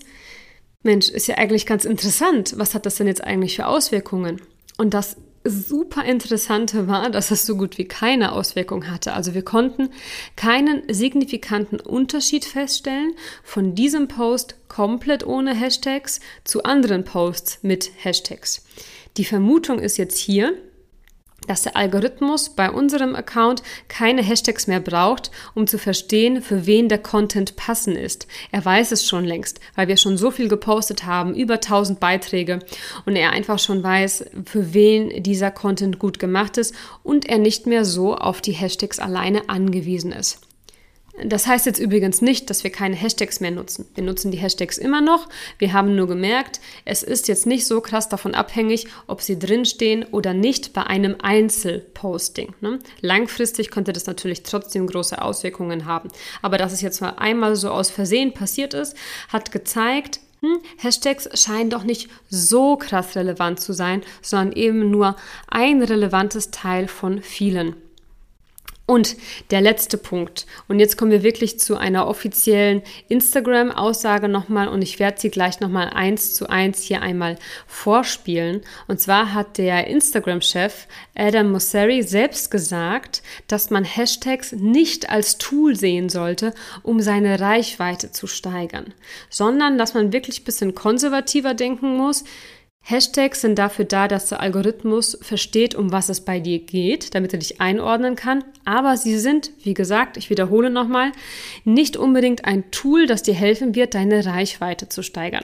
Mensch, 0.81 1.09
ist 1.09 1.27
ja 1.27 1.35
eigentlich 1.35 1.65
ganz 1.65 1.85
interessant. 1.85 2.55
Was 2.57 2.73
hat 2.73 2.85
das 2.85 2.95
denn 2.95 3.07
jetzt 3.07 3.23
eigentlich 3.23 3.57
für 3.57 3.67
Auswirkungen? 3.67 4.41
Und 4.77 4.93
das 4.93 5.17
super 5.49 6.03
Interessante 6.05 6.87
war, 6.87 7.09
dass 7.09 7.31
es 7.31 7.45
so 7.45 7.55
gut 7.57 7.77
wie 7.77 7.85
keine 7.85 8.31
Auswirkung 8.31 8.89
hatte. 8.89 9.13
Also 9.13 9.33
wir 9.33 9.43
konnten 9.43 9.89
keinen 10.35 10.83
signifikanten 10.91 11.79
Unterschied 11.79 12.45
feststellen 12.45 13.13
von 13.43 13.75
diesem 13.75 14.07
Post 14.07 14.55
komplett 14.67 15.25
ohne 15.25 15.53
Hashtags 15.53 16.19
zu 16.43 16.63
anderen 16.63 17.03
Posts 17.03 17.59
mit 17.63 17.91
Hashtags. 17.97 18.65
Die 19.17 19.25
Vermutung 19.25 19.79
ist 19.79 19.97
jetzt 19.97 20.17
hier, 20.17 20.53
dass 21.47 21.63
der 21.63 21.75
Algorithmus 21.75 22.49
bei 22.49 22.69
unserem 22.69 23.15
Account 23.15 23.63
keine 23.87 24.21
Hashtags 24.21 24.67
mehr 24.67 24.79
braucht, 24.79 25.31
um 25.55 25.67
zu 25.67 25.77
verstehen, 25.77 26.41
für 26.41 26.65
wen 26.65 26.89
der 26.89 26.99
Content 26.99 27.55
passend 27.55 27.97
ist. 27.97 28.27
Er 28.51 28.63
weiß 28.63 28.91
es 28.91 29.07
schon 29.07 29.25
längst, 29.25 29.59
weil 29.75 29.87
wir 29.87 29.97
schon 29.97 30.17
so 30.17 30.31
viel 30.31 30.47
gepostet 30.47 31.05
haben, 31.05 31.35
über 31.35 31.55
1000 31.55 31.99
Beiträge 31.99 32.59
und 33.05 33.15
er 33.15 33.31
einfach 33.31 33.59
schon 33.59 33.83
weiß, 33.83 34.25
für 34.45 34.73
wen 34.73 35.23
dieser 35.23 35.51
Content 35.51 35.99
gut 35.99 36.19
gemacht 36.19 36.57
ist 36.57 36.75
und 37.03 37.27
er 37.27 37.37
nicht 37.37 37.65
mehr 37.65 37.85
so 37.85 38.15
auf 38.15 38.41
die 38.41 38.51
Hashtags 38.51 38.99
alleine 38.99 39.49
angewiesen 39.49 40.11
ist. 40.11 40.46
Das 41.23 41.47
heißt 41.47 41.65
jetzt 41.65 41.79
übrigens 41.79 42.21
nicht, 42.21 42.49
dass 42.49 42.63
wir 42.63 42.71
keine 42.71 42.95
Hashtags 42.95 43.39
mehr 43.39 43.49
nutzen. 43.49 43.87
Wir 43.95 44.03
nutzen 44.03 44.29
die 44.29 44.37
Hashtags 44.37 44.77
immer 44.77 45.01
noch. 45.01 45.27
Wir 45.57 45.73
haben 45.73 45.95
nur 45.95 46.07
gemerkt, 46.07 46.59
es 46.85 47.01
ist 47.01 47.27
jetzt 47.27 47.47
nicht 47.47 47.65
so 47.65 47.81
krass 47.81 48.07
davon 48.07 48.35
abhängig, 48.35 48.87
ob 49.07 49.21
sie 49.21 49.39
drinstehen 49.39 50.05
oder 50.11 50.33
nicht 50.33 50.73
bei 50.73 50.83
einem 50.83 51.15
Einzelposting. 51.21 52.53
Ne? 52.61 52.79
Langfristig 53.01 53.71
könnte 53.71 53.93
das 53.93 54.05
natürlich 54.05 54.43
trotzdem 54.43 54.85
große 54.85 55.19
Auswirkungen 55.19 55.85
haben. 55.85 56.09
Aber 56.43 56.57
dass 56.57 56.71
es 56.71 56.81
jetzt 56.81 57.01
mal 57.01 57.15
einmal 57.17 57.55
so 57.55 57.71
aus 57.71 57.89
Versehen 57.89 58.33
passiert 58.33 58.75
ist, 58.75 58.95
hat 59.29 59.51
gezeigt, 59.51 60.19
hm, 60.41 60.59
Hashtags 60.77 61.29
scheinen 61.33 61.71
doch 61.71 61.83
nicht 61.83 62.09
so 62.29 62.75
krass 62.75 63.15
relevant 63.15 63.59
zu 63.59 63.73
sein, 63.73 64.03
sondern 64.21 64.51
eben 64.55 64.91
nur 64.91 65.15
ein 65.47 65.81
relevantes 65.81 66.51
Teil 66.51 66.87
von 66.87 67.23
vielen. 67.23 67.75
Und 68.89 69.17
der 69.51 69.59
letzte 69.59 69.97
Punkt. 69.97 70.45
Und 70.69 70.79
jetzt 70.79 70.97
kommen 70.97 71.11
wir 71.11 71.21
wirklich 71.21 71.59
zu 71.59 71.75
einer 71.75 72.07
offiziellen 72.07 72.81
Instagram-Aussage 73.09 74.29
nochmal 74.29 74.69
und 74.69 74.81
ich 74.81 74.97
werde 74.97 75.19
sie 75.19 75.29
gleich 75.29 75.59
nochmal 75.59 75.89
eins 75.89 76.33
zu 76.33 76.49
eins 76.49 76.83
hier 76.83 77.01
einmal 77.01 77.37
vorspielen. 77.67 78.61
Und 78.87 79.01
zwar 79.01 79.33
hat 79.33 79.57
der 79.57 79.87
Instagram-Chef 79.87 80.87
Adam 81.15 81.51
Mosseri 81.51 82.01
selbst 82.01 82.49
gesagt, 82.49 83.23
dass 83.49 83.71
man 83.71 83.83
Hashtags 83.83 84.53
nicht 84.53 85.09
als 85.09 85.37
Tool 85.37 85.75
sehen 85.75 86.07
sollte, 86.07 86.53
um 86.81 87.01
seine 87.01 87.41
Reichweite 87.41 88.13
zu 88.13 88.25
steigern, 88.25 88.93
sondern 89.29 89.77
dass 89.77 89.95
man 89.95 90.13
wirklich 90.13 90.39
ein 90.41 90.45
bisschen 90.45 90.75
konservativer 90.75 91.53
denken 91.53 91.97
muss. 91.97 92.23
Hashtags 92.89 93.41
sind 93.41 93.59
dafür 93.59 93.83
da, 93.83 94.07
dass 94.07 94.29
der 94.29 94.39
Algorithmus 94.39 95.17
versteht, 95.21 95.75
um 95.75 95.91
was 95.91 96.07
es 96.07 96.21
bei 96.21 96.39
dir 96.39 96.59
geht, 96.59 97.13
damit 97.15 97.33
er 97.33 97.39
dich 97.39 97.59
einordnen 97.59 98.15
kann. 98.15 98.45
Aber 98.63 98.95
sie 98.95 99.19
sind, 99.19 99.51
wie 99.61 99.73
gesagt, 99.73 100.15
ich 100.15 100.29
wiederhole 100.29 100.69
nochmal, 100.69 101.11
nicht 101.65 101.97
unbedingt 101.97 102.45
ein 102.45 102.71
Tool, 102.71 103.05
das 103.05 103.23
dir 103.23 103.33
helfen 103.33 103.75
wird, 103.75 103.93
deine 103.93 104.25
Reichweite 104.25 104.87
zu 104.87 105.03
steigern. 105.03 105.43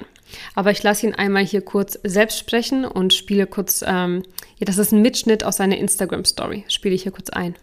Aber 0.55 0.71
ich 0.71 0.81
lasse 0.83 1.05
ihn 1.05 1.15
einmal 1.15 1.43
hier 1.43 1.59
kurz 1.59 1.99
selbst 2.03 2.39
sprechen 2.39 2.85
und 2.85 3.13
spiele 3.13 3.45
kurz, 3.45 3.83
ähm, 3.85 4.23
ja, 4.57 4.65
das 4.65 4.77
ist 4.77 4.93
ein 4.93 5.01
Mitschnitt 5.01 5.43
aus 5.43 5.57
seiner 5.57 5.77
Instagram-Story. 5.77 6.63
Spiele 6.69 6.95
ich 6.95 7.03
hier 7.03 7.11
kurz 7.11 7.29
ein. 7.29 7.55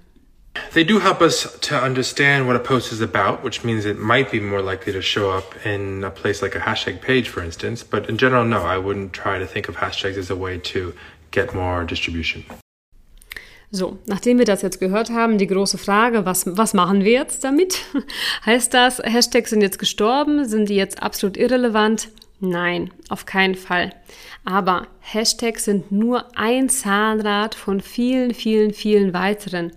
They 0.73 0.85
do 0.85 1.01
help 1.01 1.21
us 1.21 1.59
to 1.61 1.75
understand 1.75 2.47
what 2.47 2.57
a 2.57 2.61
post 2.61 2.93
is 2.93 3.01
about, 3.01 3.43
which 3.43 3.65
means 3.65 3.85
it 3.85 3.99
might 3.99 4.31
be 4.31 4.41
more 4.41 4.63
likely 4.63 4.93
to 4.93 5.03
show 5.03 5.31
up 5.31 5.55
in 5.67 6.05
a 6.05 6.11
place 6.11 6.43
like 6.43 6.55
a 6.55 6.61
hashtag 6.61 7.01
page, 7.01 7.29
for 7.29 7.43
instance. 7.43 7.83
But 7.83 8.09
in 8.09 8.17
general, 8.17 8.45
no, 8.45 8.63
I 8.63 8.79
wouldn't 8.79 9.13
try 9.13 9.39
to 9.39 9.47
think 9.47 9.69
of 9.69 9.77
hashtags 9.77 10.17
as 10.17 10.31
a 10.31 10.37
way 10.37 10.59
to 10.59 10.95
get 11.31 11.55
more 11.55 11.85
distribution. 11.85 12.45
So, 13.73 13.99
nachdem 14.07 14.39
wir 14.39 14.47
das 14.47 14.63
jetzt 14.63 14.81
gehört 14.81 15.11
haben, 15.11 15.39
die 15.39 15.47
große 15.47 15.79
Frage, 15.79 16.27
was, 16.27 16.45
was 16.57 16.75
machen 16.75 17.05
wir 17.05 17.13
jetzt 17.13 17.45
damit? 17.45 17.85
heißt 18.47 18.75
das, 18.75 18.99
Hashtags 18.99 19.51
sind 19.51 19.61
jetzt 19.61 19.79
gestorben? 19.79 20.45
Sind 20.49 20.69
die 20.69 20.75
jetzt 20.75 21.03
absolut 21.03 21.37
irrelevant? 21.37 22.09
Nein, 22.41 22.91
auf 23.09 23.27
keinen 23.27 23.55
Fall. 23.55 23.95
Aber 24.45 24.89
Hashtags 25.01 25.67
sind 25.67 25.93
nur 25.93 26.37
ein 26.37 26.69
Zahnrad 26.69 27.55
von 27.55 27.81
vielen, 27.81 28.35
vielen, 28.35 28.73
vielen 28.73 29.13
weiteren 29.13 29.73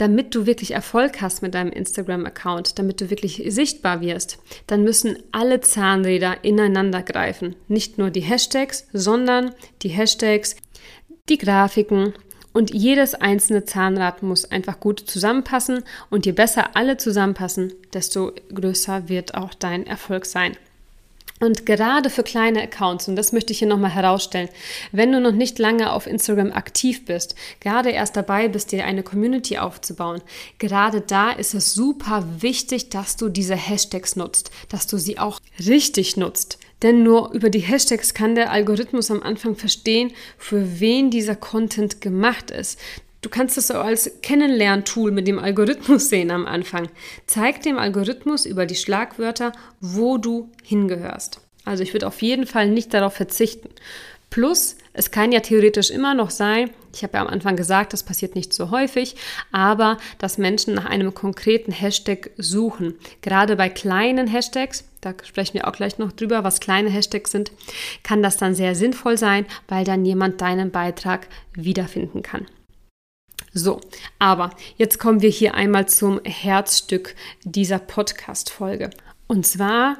damit 0.00 0.34
du 0.34 0.46
wirklich 0.46 0.70
Erfolg 0.70 1.20
hast 1.20 1.42
mit 1.42 1.54
deinem 1.54 1.72
Instagram-Account, 1.72 2.78
damit 2.78 3.02
du 3.02 3.10
wirklich 3.10 3.42
sichtbar 3.48 4.00
wirst, 4.00 4.38
dann 4.66 4.82
müssen 4.82 5.18
alle 5.30 5.60
Zahnräder 5.60 6.42
ineinander 6.42 7.02
greifen. 7.02 7.54
Nicht 7.68 7.98
nur 7.98 8.08
die 8.10 8.22
Hashtags, 8.22 8.86
sondern 8.94 9.54
die 9.82 9.90
Hashtags, 9.90 10.56
die 11.28 11.38
Grafiken, 11.38 12.14
und 12.52 12.74
jedes 12.74 13.14
einzelne 13.14 13.64
Zahnrad 13.64 14.24
muss 14.24 14.50
einfach 14.50 14.80
gut 14.80 14.98
zusammenpassen 14.98 15.84
und 16.08 16.26
je 16.26 16.32
besser 16.32 16.74
alle 16.74 16.96
zusammenpassen, 16.96 17.72
desto 17.92 18.32
größer 18.52 19.08
wird 19.08 19.34
auch 19.34 19.54
dein 19.54 19.86
Erfolg 19.86 20.26
sein. 20.26 20.56
Und 21.42 21.64
gerade 21.64 22.10
für 22.10 22.22
kleine 22.22 22.62
Accounts, 22.62 23.08
und 23.08 23.16
das 23.16 23.32
möchte 23.32 23.54
ich 23.54 23.60
hier 23.60 23.68
nochmal 23.68 23.94
herausstellen, 23.94 24.50
wenn 24.92 25.10
du 25.10 25.22
noch 25.22 25.32
nicht 25.32 25.58
lange 25.58 25.90
auf 25.90 26.06
Instagram 26.06 26.52
aktiv 26.52 27.06
bist, 27.06 27.34
gerade 27.60 27.90
erst 27.90 28.14
dabei 28.14 28.48
bist, 28.48 28.72
dir 28.72 28.84
eine 28.84 29.02
Community 29.02 29.56
aufzubauen, 29.56 30.20
gerade 30.58 31.00
da 31.00 31.30
ist 31.30 31.54
es 31.54 31.72
super 31.72 32.28
wichtig, 32.40 32.90
dass 32.90 33.16
du 33.16 33.30
diese 33.30 33.56
Hashtags 33.56 34.16
nutzt, 34.16 34.50
dass 34.68 34.86
du 34.86 34.98
sie 34.98 35.18
auch 35.18 35.40
richtig 35.66 36.18
nutzt. 36.18 36.58
Denn 36.82 37.02
nur 37.02 37.32
über 37.32 37.48
die 37.48 37.60
Hashtags 37.60 38.12
kann 38.12 38.34
der 38.34 38.50
Algorithmus 38.52 39.10
am 39.10 39.22
Anfang 39.22 39.56
verstehen, 39.56 40.12
für 40.36 40.78
wen 40.78 41.10
dieser 41.10 41.36
Content 41.36 42.02
gemacht 42.02 42.50
ist. 42.50 42.78
Du 43.22 43.28
kannst 43.28 43.58
es 43.58 43.66
so 43.66 43.74
als 43.74 44.10
Kennenlerntool 44.22 45.10
mit 45.10 45.28
dem 45.28 45.38
Algorithmus 45.38 46.08
sehen 46.08 46.30
am 46.30 46.46
Anfang. 46.46 46.88
Zeig 47.26 47.62
dem 47.62 47.78
Algorithmus 47.78 48.46
über 48.46 48.64
die 48.64 48.76
Schlagwörter, 48.76 49.52
wo 49.80 50.16
du 50.16 50.50
hingehörst. 50.62 51.40
Also 51.64 51.82
ich 51.82 51.92
würde 51.92 52.06
auf 52.06 52.22
jeden 52.22 52.46
Fall 52.46 52.70
nicht 52.70 52.94
darauf 52.94 53.14
verzichten. 53.14 53.68
Plus, 54.30 54.76
es 54.92 55.10
kann 55.10 55.32
ja 55.32 55.40
theoretisch 55.40 55.90
immer 55.90 56.14
noch 56.14 56.30
sein, 56.30 56.70
ich 56.94 57.02
habe 57.02 57.14
ja 57.14 57.20
am 57.20 57.26
Anfang 57.26 57.56
gesagt, 57.56 57.92
das 57.92 58.04
passiert 58.04 58.34
nicht 58.34 58.52
so 58.52 58.70
häufig, 58.70 59.16
aber 59.52 59.98
dass 60.18 60.38
Menschen 60.38 60.74
nach 60.74 60.84
einem 60.86 61.14
konkreten 61.14 61.72
Hashtag 61.72 62.30
suchen. 62.36 62.94
Gerade 63.22 63.56
bei 63.56 63.68
kleinen 63.68 64.28
Hashtags, 64.28 64.84
da 65.00 65.14
sprechen 65.24 65.54
wir 65.54 65.68
auch 65.68 65.72
gleich 65.72 65.98
noch 65.98 66.12
drüber, 66.12 66.44
was 66.44 66.60
kleine 66.60 66.90
Hashtags 66.90 67.32
sind, 67.32 67.52
kann 68.02 68.22
das 68.22 68.36
dann 68.36 68.54
sehr 68.54 68.74
sinnvoll 68.74 69.18
sein, 69.18 69.46
weil 69.68 69.84
dann 69.84 70.04
jemand 70.04 70.40
deinen 70.40 70.70
Beitrag 70.70 71.28
wiederfinden 71.54 72.22
kann. 72.22 72.46
So, 73.52 73.80
aber 74.20 74.50
jetzt 74.76 74.98
kommen 75.00 75.22
wir 75.22 75.30
hier 75.30 75.54
einmal 75.54 75.88
zum 75.88 76.20
Herzstück 76.24 77.16
dieser 77.42 77.80
Podcast-Folge. 77.80 78.90
Und 79.26 79.44
zwar, 79.44 79.96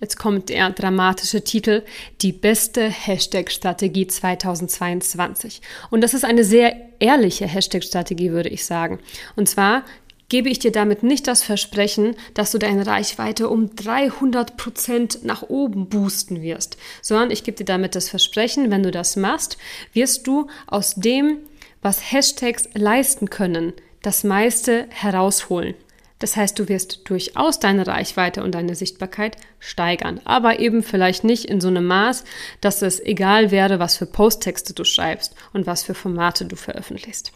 jetzt 0.00 0.18
kommt 0.18 0.48
der 0.48 0.70
dramatische 0.70 1.44
Titel, 1.44 1.82
die 2.22 2.32
beste 2.32 2.88
Hashtag-Strategie 2.88 4.06
2022. 4.06 5.60
Und 5.90 6.00
das 6.00 6.14
ist 6.14 6.24
eine 6.24 6.42
sehr 6.42 6.74
ehrliche 7.00 7.46
Hashtag-Strategie, 7.46 8.30
würde 8.30 8.48
ich 8.48 8.64
sagen. 8.64 8.98
Und 9.36 9.46
zwar 9.46 9.84
gebe 10.30 10.48
ich 10.48 10.58
dir 10.58 10.72
damit 10.72 11.02
nicht 11.02 11.26
das 11.26 11.42
Versprechen, 11.42 12.16
dass 12.32 12.52
du 12.52 12.58
deine 12.58 12.86
Reichweite 12.86 13.50
um 13.50 13.74
300 13.76 14.56
Prozent 14.56 15.22
nach 15.22 15.42
oben 15.42 15.90
boosten 15.90 16.40
wirst, 16.40 16.78
sondern 17.02 17.30
ich 17.30 17.44
gebe 17.44 17.58
dir 17.58 17.64
damit 17.64 17.94
das 17.94 18.08
Versprechen, 18.08 18.70
wenn 18.70 18.82
du 18.82 18.90
das 18.90 19.16
machst, 19.16 19.58
wirst 19.92 20.26
du 20.26 20.46
aus 20.66 20.94
dem 20.94 21.40
was 21.82 22.12
Hashtags 22.12 22.68
leisten 22.74 23.30
können, 23.30 23.72
das 24.02 24.24
meiste 24.24 24.86
herausholen. 24.90 25.74
Das 26.20 26.36
heißt, 26.36 26.58
du 26.58 26.68
wirst 26.68 27.08
durchaus 27.08 27.60
deine 27.60 27.86
Reichweite 27.86 28.44
und 28.44 28.54
deine 28.54 28.74
Sichtbarkeit 28.74 29.38
steigern, 29.58 30.20
aber 30.24 30.58
eben 30.58 30.82
vielleicht 30.82 31.24
nicht 31.24 31.46
in 31.46 31.62
so 31.62 31.68
einem 31.68 31.86
Maß, 31.86 32.24
dass 32.60 32.82
es 32.82 33.00
egal 33.00 33.50
wäre, 33.50 33.78
was 33.78 33.96
für 33.96 34.04
Posttexte 34.04 34.74
du 34.74 34.84
schreibst 34.84 35.34
und 35.54 35.66
was 35.66 35.82
für 35.82 35.94
Formate 35.94 36.44
du 36.44 36.56
veröffentlichst. 36.56 37.32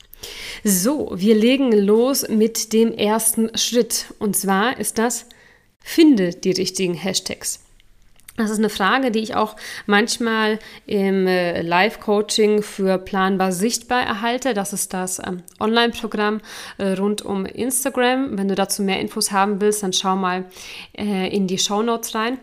So, 0.64 1.10
wir 1.14 1.34
legen 1.34 1.72
los 1.72 2.28
mit 2.28 2.74
dem 2.74 2.92
ersten 2.92 3.56
Schritt. 3.56 4.06
Und 4.18 4.36
zwar 4.36 4.78
ist 4.78 4.98
das, 4.98 5.26
finde 5.80 6.34
die 6.34 6.52
richtigen 6.52 6.94
Hashtags. 6.94 7.63
Das 8.37 8.50
ist 8.50 8.59
eine 8.59 8.69
Frage, 8.69 9.12
die 9.12 9.21
ich 9.21 9.37
auch 9.37 9.55
manchmal 9.87 10.59
im 10.87 11.29
äh, 11.29 11.62
Live-Coaching 11.62 12.62
für 12.62 12.99
Planbar 12.99 13.53
Sichtbar 13.53 14.03
erhalte. 14.03 14.55
Das 14.55 14.73
ist 14.73 14.93
das 14.93 15.21
ähm, 15.21 15.45
Online-Programm 15.61 16.41
äh, 16.79 16.95
rund 16.95 17.23
um 17.23 17.47
Instagram. 17.47 18.37
Wenn 18.37 18.49
du 18.49 18.57
dazu 18.57 18.83
mehr 18.83 18.99
Infos 18.99 19.31
haben 19.31 19.61
willst, 19.61 19.85
dann 19.85 19.93
schau 19.93 20.17
mal 20.17 20.47
äh, 20.99 21.29
in 21.35 21.47
die 21.47 21.59
Show 21.59 21.83
Notes 21.83 22.17
rein. 22.17 22.38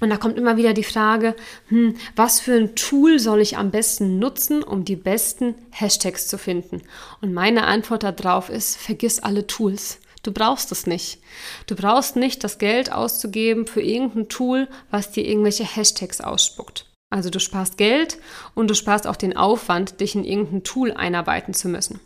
Und 0.00 0.10
da 0.10 0.16
kommt 0.16 0.38
immer 0.38 0.56
wieder 0.56 0.72
die 0.72 0.84
Frage, 0.84 1.34
hm, 1.66 1.96
was 2.14 2.38
für 2.38 2.54
ein 2.54 2.76
Tool 2.76 3.18
soll 3.18 3.40
ich 3.40 3.56
am 3.56 3.72
besten 3.72 4.20
nutzen, 4.20 4.62
um 4.62 4.84
die 4.84 4.94
besten 4.94 5.56
Hashtags 5.72 6.28
zu 6.28 6.38
finden? 6.38 6.82
Und 7.20 7.34
meine 7.34 7.66
Antwort 7.66 8.04
darauf 8.04 8.48
ist, 8.48 8.76
vergiss 8.76 9.18
alle 9.18 9.48
Tools. 9.48 9.98
Du 10.22 10.32
brauchst 10.32 10.72
es 10.72 10.86
nicht. 10.86 11.18
Du 11.66 11.76
brauchst 11.76 12.16
nicht 12.16 12.42
das 12.44 12.58
Geld 12.58 12.92
auszugeben 12.92 13.66
für 13.66 13.80
irgendein 13.80 14.28
Tool, 14.28 14.68
was 14.90 15.10
dir 15.10 15.26
irgendwelche 15.26 15.64
Hashtags 15.64 16.20
ausspuckt. 16.20 16.86
Also 17.10 17.30
du 17.30 17.40
sparst 17.40 17.78
Geld 17.78 18.18
und 18.54 18.68
du 18.68 18.74
sparst 18.74 19.06
auch 19.06 19.16
den 19.16 19.34
Aufwand, 19.36 20.00
dich 20.00 20.14
in 20.14 20.24
irgendein 20.24 20.62
Tool 20.62 20.92
einarbeiten 20.92 21.54
zu 21.54 21.68
müssen. 21.68 22.00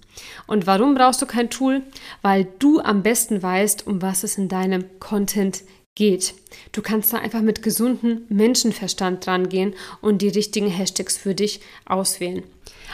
Und 0.47 0.67
warum 0.67 0.95
brauchst 0.95 1.21
du 1.21 1.27
kein 1.27 1.51
Tool? 1.51 1.83
Weil 2.21 2.47
du 2.61 2.81
am 2.81 3.03
besten 3.03 3.43
weißt, 3.43 3.87
um 3.87 4.01
was 4.01 4.23
es 4.23 4.39
in 4.39 4.49
deinem 4.49 4.85
Content 5.01 5.63
geht. 5.95 6.35
Du 6.71 6.83
kannst 6.83 7.13
da 7.13 7.19
einfach 7.19 7.43
mit 7.43 7.63
gesundem 7.63 8.23
Menschenverstand 8.29 9.27
dran 9.27 9.49
gehen 9.49 9.75
und 10.01 10.23
die 10.23 10.29
richtigen 10.29 10.69
Hashtags 10.69 11.19
für 11.19 11.35
dich 11.35 11.61
auswählen. 11.85 12.45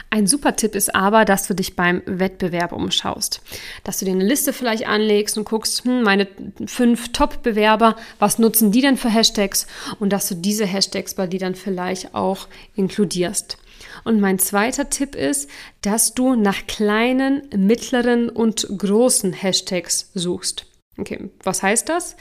Ein 0.09 0.27
super 0.27 0.55
Tipp 0.55 0.75
ist 0.75 0.95
aber, 0.95 1.25
dass 1.25 1.47
du 1.47 1.53
dich 1.53 1.75
beim 1.75 2.01
Wettbewerb 2.05 2.71
umschaust. 2.71 3.41
Dass 3.83 3.99
du 3.99 4.05
dir 4.05 4.11
eine 4.11 4.25
Liste 4.25 4.53
vielleicht 4.53 4.87
anlegst 4.87 5.37
und 5.37 5.45
guckst, 5.45 5.83
hm, 5.83 6.03
meine 6.03 6.27
fünf 6.65 7.11
Top-Bewerber, 7.11 7.95
was 8.17 8.39
nutzen 8.39 8.71
die 8.71 8.81
denn 8.81 8.97
für 8.97 9.09
Hashtags? 9.09 9.67
Und 9.99 10.11
dass 10.11 10.27
du 10.27 10.35
diese 10.35 10.65
Hashtags 10.65 11.13
bei 11.13 11.27
dir 11.27 11.39
dann 11.39 11.55
vielleicht 11.55 12.15
auch 12.15 12.47
inkludierst. 12.75 13.57
Und 14.03 14.19
mein 14.19 14.39
zweiter 14.39 14.89
Tipp 14.89 15.15
ist, 15.15 15.49
dass 15.81 16.13
du 16.13 16.35
nach 16.35 16.67
kleinen, 16.67 17.43
mittleren 17.55 18.29
und 18.29 18.67
großen 18.77 19.33
Hashtags 19.33 20.11
suchst. 20.13 20.65
Okay, 20.97 21.29
was 21.43 21.63
heißt 21.63 21.87
das? 21.87 22.15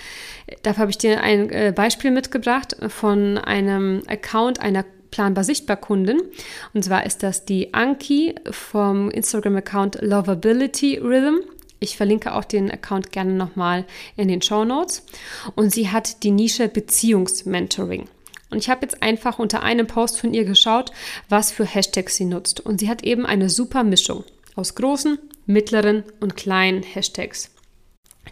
Dafür 0.63 0.83
habe 0.83 0.91
ich 0.91 0.99
dir 0.99 1.21
ein 1.21 1.51
äh, 1.51 1.73
Beispiel 1.75 2.11
mitgebracht 2.11 2.77
von 2.89 3.39
einem 3.39 4.03
Account 4.07 4.61
einer 4.61 4.85
planbar 5.11 5.45
sichtbar 5.45 5.77
Kundin. 5.77 6.21
Und 6.75 6.85
zwar 6.85 7.07
ist 7.07 7.23
das 7.23 7.45
die 7.45 7.75
Anki 7.75 8.35
vom 8.51 9.11
Instagram-Account 9.11 9.99
Lovability 10.01 10.99
Rhythm. 10.99 11.41
Ich 11.81 11.97
verlinke 11.97 12.35
auch 12.35 12.45
den 12.45 12.71
Account 12.71 13.13
gerne 13.13 13.33
nochmal 13.33 13.85
in 14.17 14.29
den 14.29 14.43
Show 14.43 14.65
Notes. 14.65 15.05
Und 15.55 15.73
sie 15.73 15.91
hat 15.91 16.23
die 16.23 16.33
Nische 16.33 16.69
Beziehungsmentoring. 16.69 18.09
Und 18.51 18.59
ich 18.59 18.71
habe 18.71 18.83
jetzt 18.83 19.03
einfach 19.03 19.39
unter 19.39 19.63
einem 19.63 19.87
Post 19.87 20.21
von 20.21 20.33
ihr 20.33 20.45
geschaut, 20.45 20.91
was 21.29 21.53
für 21.53 21.65
Hashtags 21.65 22.17
sie 22.17 22.25
nutzt. 22.25 22.61
Und 22.61 22.81
sie 22.81 22.89
hat 22.89 23.05
eben 23.05 23.27
eine 23.27 23.51
super 23.51 23.85
Mischung 23.85 24.25
aus 24.57 24.75
großen, 24.75 25.19
mittleren 25.47 26.03
und 26.21 26.37
kleinen 26.37 26.83
Hashtags. 26.83 27.51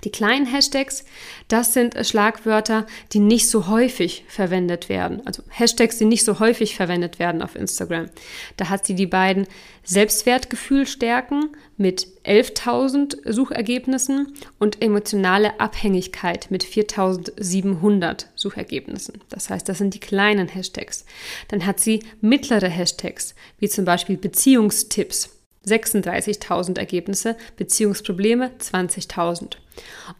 Die 0.05 0.11
kleinen 0.11 0.47
Hashtags, 0.47 1.05
das 1.49 1.73
sind 1.73 1.97
Schlagwörter, 2.07 2.87
die 3.13 3.19
nicht 3.19 3.49
so 3.49 3.69
häufig 3.69 4.25
verwendet 4.29 4.89
werden. 4.89 5.23
Also 5.27 5.43
Hashtags, 5.49 5.99
die 5.99 6.05
nicht 6.05 6.25
so 6.25 6.39
häufig 6.41 6.77
verwendet 6.77 7.19
werden 7.19 7.43
auf 7.43 7.57
Instagram. 7.57 8.11
Da 8.57 8.69
hat 8.69 8.87
sie 8.87 8.95
die 8.95 9.07
beiden 9.07 9.47
Selbstwertgefühl 9.85 10.87
stärken 10.87 11.51
mit 11.77 12.09
11.000 12.25 13.33
Suchergebnissen 13.33 14.35
und 14.59 14.83
emotionale 14.83 15.61
Abhängigkeit 15.61 16.51
mit 16.51 16.65
4.700 16.65 18.27
Suchergebnissen. 18.35 19.21
Das 19.29 19.49
heißt, 19.51 19.69
das 19.69 19.79
sind 19.79 19.95
die 19.95 20.01
kleinen 20.01 20.49
Hashtags. 20.49 21.05
Dann 21.49 21.67
hat 21.67 21.81
sie 21.81 22.01
mittlere 22.21 22.69
Hashtags, 22.69 23.35
wie 23.59 23.69
zum 23.69 23.85
Beispiel 23.85 24.17
Beziehungstipps 24.17 25.31
36.000 25.67 26.79
Ergebnisse, 26.79 27.37
Beziehungsprobleme 27.57 28.53
20.000. 28.59 29.57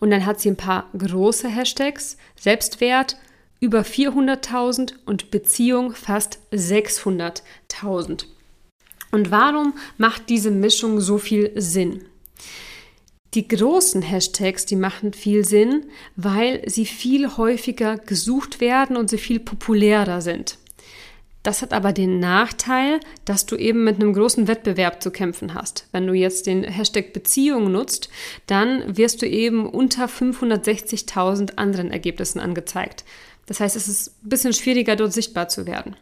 Und 0.01 0.11
dann 0.11 0.27
hat 0.27 0.41
sie 0.41 0.51
ein 0.51 0.57
paar 0.57 0.91
große 0.97 1.49
Hashtags, 1.49 2.17
Selbstwert 2.39 3.17
über 3.61 3.81
400.000 3.81 4.95
und 5.07 5.31
Beziehung 5.31 5.93
fast 5.93 6.39
600.000. 6.53 8.27
Und 9.13 9.31
warum 9.31 9.75
macht 9.97 10.29
diese 10.29 10.51
Mischung 10.51 11.01
so 11.01 11.19
viel 11.19 11.53
Sinn? 11.57 12.05
Die 13.35 13.49
großen 13.49 14.03
Hashtags, 14.03 14.67
die 14.67 14.77
machen 14.77 15.13
viel 15.13 15.45
Sinn, 15.45 15.87
weil 16.17 16.63
sie 16.69 16.87
viel 16.87 17.37
häufiger 17.37 17.99
gesucht 17.99 18.61
werden 18.61 18.97
und 18.97 19.11
sie 19.11 19.19
viel 19.19 19.41
populärer 19.41 20.21
sind. 20.21 20.59
Das 21.47 21.63
hat 21.63 21.73
aber 21.73 21.93
den 21.93 22.19
Nachteil, 22.19 22.99
dass 23.25 23.47
du 23.47 23.55
eben 23.55 23.85
mit 23.85 24.01
einem 24.01 24.13
großen 24.13 24.49
Wettbewerb 24.49 25.01
zu 25.01 25.13
kämpfen 25.13 25.55
hast. 25.55 25.87
Wenn 25.93 26.05
du 26.05 26.13
jetzt 26.13 26.49
den 26.49 26.65
Hashtag 26.65 27.13
Beziehung 27.13 27.71
nutzt, 27.71 28.09
dann 28.49 28.97
wirst 28.97 29.23
du 29.23 29.29
eben 29.29 29.65
unter 29.65 30.07
560.000 30.07 31.55
anderen 31.55 31.93
Ergebnissen 31.93 32.41
angezeigt. 32.41 33.05
Das 33.47 33.61
heißt, 33.61 33.77
es 33.77 33.87
ist 33.87 34.09
ein 34.25 34.29
bisschen 34.29 34.55
schwieriger, 34.55 34.97
dort 34.97 35.13
sichtbar 35.13 35.47
zu 35.47 35.69
werden. 35.69 35.95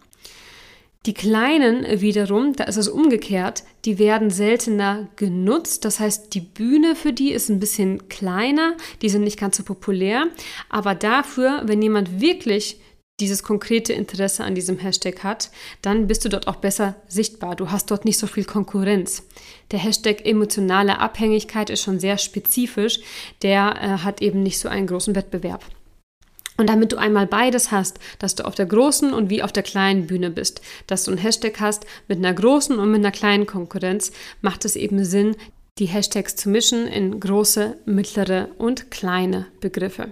Die 1.04 1.12
kleinen 1.12 2.00
wiederum, 2.00 2.56
da 2.56 2.64
ist 2.64 2.78
es 2.78 2.88
umgekehrt, 2.88 3.64
die 3.84 3.98
werden 3.98 4.30
seltener 4.30 5.08
genutzt. 5.16 5.84
Das 5.84 6.00
heißt, 6.00 6.32
die 6.32 6.40
Bühne 6.40 6.96
für 6.96 7.12
die 7.12 7.32
ist 7.32 7.50
ein 7.50 7.60
bisschen 7.60 8.08
kleiner, 8.08 8.78
die 9.02 9.10
sind 9.10 9.24
nicht 9.24 9.38
ganz 9.38 9.58
so 9.58 9.62
populär. 9.62 10.28
Aber 10.70 10.94
dafür, 10.94 11.64
wenn 11.66 11.82
jemand 11.82 12.22
wirklich 12.22 12.78
dieses 13.20 13.44
konkrete 13.44 13.92
Interesse 13.92 14.42
an 14.42 14.54
diesem 14.54 14.78
Hashtag 14.78 15.22
hat, 15.22 15.50
dann 15.82 16.08
bist 16.08 16.24
du 16.24 16.28
dort 16.28 16.48
auch 16.48 16.56
besser 16.56 16.96
sichtbar. 17.06 17.54
Du 17.54 17.70
hast 17.70 17.90
dort 17.90 18.04
nicht 18.04 18.18
so 18.18 18.26
viel 18.26 18.44
Konkurrenz. 18.44 19.22
Der 19.70 19.78
Hashtag 19.78 20.26
emotionale 20.26 20.98
Abhängigkeit 20.98 21.70
ist 21.70 21.82
schon 21.82 22.00
sehr 22.00 22.18
spezifisch. 22.18 23.00
Der 23.42 23.76
äh, 23.80 23.88
hat 24.02 24.20
eben 24.20 24.42
nicht 24.42 24.58
so 24.58 24.68
einen 24.68 24.88
großen 24.88 25.14
Wettbewerb. 25.14 25.64
Und 26.56 26.68
damit 26.68 26.92
du 26.92 26.96
einmal 26.96 27.26
beides 27.26 27.72
hast, 27.72 27.98
dass 28.18 28.34
du 28.34 28.44
auf 28.44 28.54
der 28.54 28.66
großen 28.66 29.12
und 29.12 29.30
wie 29.30 29.42
auf 29.42 29.52
der 29.52 29.64
kleinen 29.64 30.06
Bühne 30.06 30.30
bist, 30.30 30.60
dass 30.86 31.04
du 31.04 31.10
ein 31.10 31.18
Hashtag 31.18 31.58
hast 31.60 31.84
mit 32.06 32.18
einer 32.18 32.32
großen 32.32 32.78
und 32.78 32.90
mit 32.90 33.00
einer 33.00 33.10
kleinen 33.10 33.46
Konkurrenz, 33.46 34.12
macht 34.40 34.64
es 34.64 34.76
eben 34.76 35.04
Sinn, 35.04 35.36
die 35.78 35.86
Hashtags 35.86 36.36
zu 36.36 36.48
mischen 36.48 36.86
in 36.86 37.18
große, 37.18 37.76
mittlere 37.86 38.48
und 38.58 38.92
kleine 38.92 39.46
Begriffe. 39.60 40.10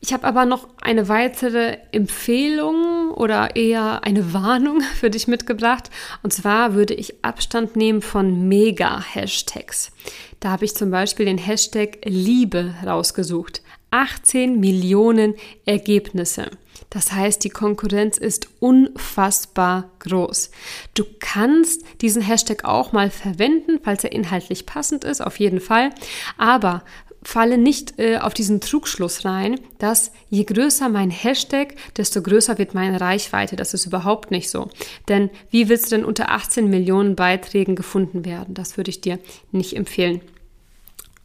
Ich 0.00 0.12
habe 0.12 0.24
aber 0.24 0.44
noch 0.44 0.68
eine 0.80 1.08
weitere 1.08 1.78
Empfehlung 1.90 3.10
oder 3.12 3.56
eher 3.56 4.04
eine 4.04 4.32
Warnung 4.32 4.80
für 5.00 5.10
dich 5.10 5.26
mitgebracht. 5.26 5.90
Und 6.22 6.32
zwar 6.32 6.74
würde 6.74 6.94
ich 6.94 7.24
Abstand 7.24 7.76
nehmen 7.76 8.02
von 8.02 8.46
Mega-Hashtags. 8.48 9.92
Da 10.40 10.50
habe 10.50 10.64
ich 10.64 10.74
zum 10.74 10.90
Beispiel 10.90 11.26
den 11.26 11.38
Hashtag 11.38 11.98
Liebe 12.04 12.74
rausgesucht. 12.84 13.62
18 13.90 14.60
Millionen 14.60 15.34
Ergebnisse. 15.64 16.50
Das 16.90 17.12
heißt, 17.12 17.42
die 17.44 17.50
Konkurrenz 17.50 18.18
ist 18.18 18.48
unfassbar 18.60 19.90
groß. 20.00 20.50
Du 20.94 21.04
kannst 21.18 21.82
diesen 22.00 22.22
Hashtag 22.22 22.64
auch 22.64 22.92
mal 22.92 23.10
verwenden, 23.10 23.80
falls 23.82 24.04
er 24.04 24.12
inhaltlich 24.12 24.66
passend 24.66 25.04
ist, 25.04 25.20
auf 25.20 25.40
jeden 25.40 25.60
Fall. 25.60 25.90
Aber 26.36 26.84
falle 27.26 27.58
nicht 27.58 27.98
äh, 27.98 28.18
auf 28.18 28.34
diesen 28.34 28.60
Trugschluss 28.60 29.24
rein, 29.24 29.58
dass 29.78 30.12
je 30.30 30.44
größer 30.44 30.88
mein 30.88 31.10
Hashtag, 31.10 31.74
desto 31.96 32.22
größer 32.22 32.58
wird 32.58 32.74
meine 32.74 33.00
Reichweite. 33.00 33.56
Das 33.56 33.74
ist 33.74 33.86
überhaupt 33.86 34.30
nicht 34.30 34.48
so. 34.48 34.68
Denn 35.08 35.30
wie 35.50 35.68
willst 35.68 35.86
du 35.86 35.96
denn 35.96 36.04
unter 36.04 36.30
18 36.30 36.70
Millionen 36.70 37.16
Beiträgen 37.16 37.74
gefunden 37.74 38.24
werden? 38.24 38.54
Das 38.54 38.76
würde 38.76 38.90
ich 38.90 39.00
dir 39.00 39.18
nicht 39.50 39.76
empfehlen. 39.76 40.20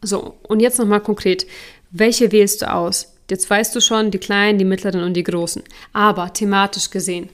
So, 0.00 0.34
und 0.48 0.60
jetzt 0.60 0.78
nochmal 0.78 1.00
konkret. 1.00 1.46
Welche 1.90 2.32
wählst 2.32 2.62
du 2.62 2.72
aus? 2.72 3.14
Jetzt 3.30 3.48
weißt 3.48 3.74
du 3.74 3.80
schon, 3.80 4.10
die 4.10 4.18
kleinen, 4.18 4.58
die 4.58 4.64
mittleren 4.64 5.04
und 5.04 5.14
die 5.14 5.22
großen. 5.22 5.62
Aber 5.92 6.32
thematisch 6.32 6.90
gesehen. 6.90 7.30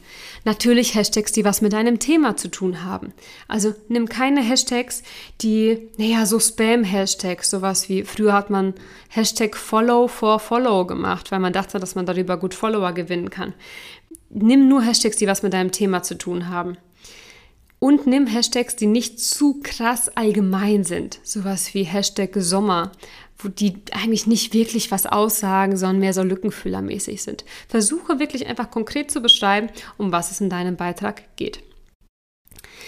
Natürlich 0.48 0.94
Hashtags, 0.94 1.30
die 1.32 1.44
was 1.44 1.60
mit 1.60 1.74
deinem 1.74 1.98
Thema 1.98 2.38
zu 2.38 2.48
tun 2.48 2.82
haben. 2.82 3.12
Also 3.48 3.74
nimm 3.88 4.08
keine 4.08 4.40
Hashtags, 4.40 5.02
die, 5.42 5.90
naja, 5.98 6.24
so 6.24 6.38
Spam-Hashtags, 6.38 7.50
sowas 7.50 7.90
wie, 7.90 8.02
früher 8.04 8.32
hat 8.32 8.48
man 8.48 8.72
Hashtag 9.10 9.58
Follow 9.58 10.08
for 10.08 10.38
Follow 10.38 10.86
gemacht, 10.86 11.30
weil 11.30 11.38
man 11.38 11.52
dachte, 11.52 11.78
dass 11.78 11.96
man 11.96 12.06
darüber 12.06 12.38
gut 12.38 12.54
Follower 12.54 12.92
gewinnen 12.92 13.28
kann. 13.28 13.52
Nimm 14.30 14.70
nur 14.70 14.80
Hashtags, 14.80 15.18
die 15.18 15.26
was 15.26 15.42
mit 15.42 15.52
deinem 15.52 15.70
Thema 15.70 16.02
zu 16.02 16.16
tun 16.16 16.48
haben. 16.48 16.78
Und 17.80 18.06
nimm 18.06 18.26
Hashtags, 18.26 18.74
die 18.74 18.86
nicht 18.86 19.20
zu 19.20 19.60
krass 19.62 20.08
allgemein 20.16 20.82
sind. 20.82 21.20
Sowas 21.22 21.74
wie 21.74 21.84
Hashtag 21.84 22.32
Sommer 22.34 22.92
wo 23.38 23.48
die 23.48 23.82
eigentlich 23.92 24.26
nicht 24.26 24.52
wirklich 24.52 24.90
was 24.90 25.06
aussagen, 25.06 25.76
sondern 25.76 26.00
mehr 26.00 26.12
so 26.12 26.22
lückenfüllermäßig 26.22 27.22
sind. 27.22 27.44
Versuche 27.68 28.18
wirklich 28.18 28.46
einfach 28.46 28.70
konkret 28.70 29.10
zu 29.10 29.20
beschreiben, 29.20 29.68
um 29.96 30.12
was 30.12 30.30
es 30.30 30.40
in 30.40 30.50
deinem 30.50 30.76
Beitrag 30.76 31.36
geht. 31.36 31.62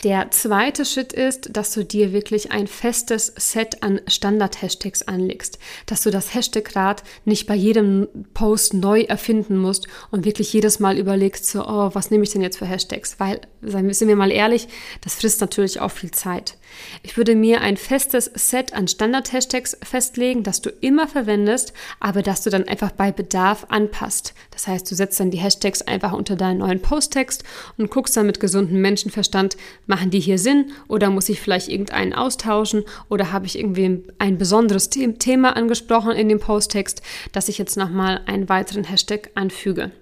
Der 0.04 0.30
zweite 0.30 0.84
Schritt 0.84 1.12
ist, 1.12 1.56
dass 1.56 1.74
du 1.74 1.84
dir 1.84 2.12
wirklich 2.12 2.52
ein 2.52 2.66
festes 2.66 3.32
Set 3.36 3.82
an 3.82 4.00
Standard-Hashtags 4.06 5.02
anlegst, 5.02 5.58
dass 5.86 6.02
du 6.02 6.10
das 6.10 6.34
Hashtag-Rad 6.34 7.02
nicht 7.24 7.46
bei 7.46 7.54
jedem 7.54 8.08
Post 8.32 8.74
neu 8.74 9.02
erfinden 9.02 9.58
musst 9.58 9.88
und 10.10 10.24
wirklich 10.24 10.52
jedes 10.52 10.80
Mal 10.80 10.98
überlegst, 10.98 11.46
so, 11.46 11.66
oh, 11.66 11.90
was 11.92 12.10
nehme 12.10 12.24
ich 12.24 12.30
denn 12.30 12.42
jetzt 12.42 12.58
für 12.58 12.66
Hashtags? 12.66 13.20
Weil, 13.20 13.40
sind 13.62 14.08
wir 14.08 14.16
mal 14.16 14.32
ehrlich, 14.32 14.68
das 15.02 15.16
frisst 15.16 15.40
natürlich 15.40 15.80
auch 15.80 15.90
viel 15.90 16.10
Zeit. 16.10 16.56
Ich 17.02 17.16
würde 17.16 17.34
mir 17.34 17.60
ein 17.60 17.76
festes 17.76 18.30
Set 18.34 18.72
an 18.72 18.88
Standard-Hashtags 18.88 19.78
festlegen, 19.82 20.42
das 20.42 20.60
du 20.60 20.70
immer 20.70 21.08
verwendest, 21.08 21.72
aber 21.98 22.22
dass 22.22 22.42
du 22.42 22.50
dann 22.50 22.68
einfach 22.68 22.90
bei 22.90 23.12
Bedarf 23.12 23.66
anpasst. 23.68 24.34
Das 24.50 24.66
heißt, 24.66 24.90
du 24.90 24.94
setzt 24.94 25.18
dann 25.20 25.30
die 25.30 25.38
Hashtags 25.38 25.82
einfach 25.82 26.12
unter 26.12 26.36
deinen 26.36 26.58
neuen 26.58 26.82
Posttext 26.82 27.44
und 27.78 27.90
guckst 27.90 28.16
dann 28.16 28.26
mit 28.26 28.40
gesundem 28.40 28.80
Menschenverstand, 28.80 29.56
machen 29.86 30.10
die 30.10 30.20
hier 30.20 30.38
Sinn 30.38 30.72
oder 30.88 31.10
muss 31.10 31.28
ich 31.28 31.40
vielleicht 31.40 31.68
irgendeinen 31.68 32.12
austauschen 32.12 32.84
oder 33.08 33.32
habe 33.32 33.46
ich 33.46 33.58
irgendwie 33.58 34.04
ein 34.18 34.38
besonderes 34.38 34.90
Thema 34.90 35.56
angesprochen 35.56 36.12
in 36.12 36.28
dem 36.28 36.40
Posttext, 36.40 37.02
dass 37.32 37.48
ich 37.48 37.58
jetzt 37.58 37.76
nochmal 37.76 38.20
einen 38.26 38.48
weiteren 38.48 38.84
Hashtag 38.84 39.30
anfüge. 39.34 39.92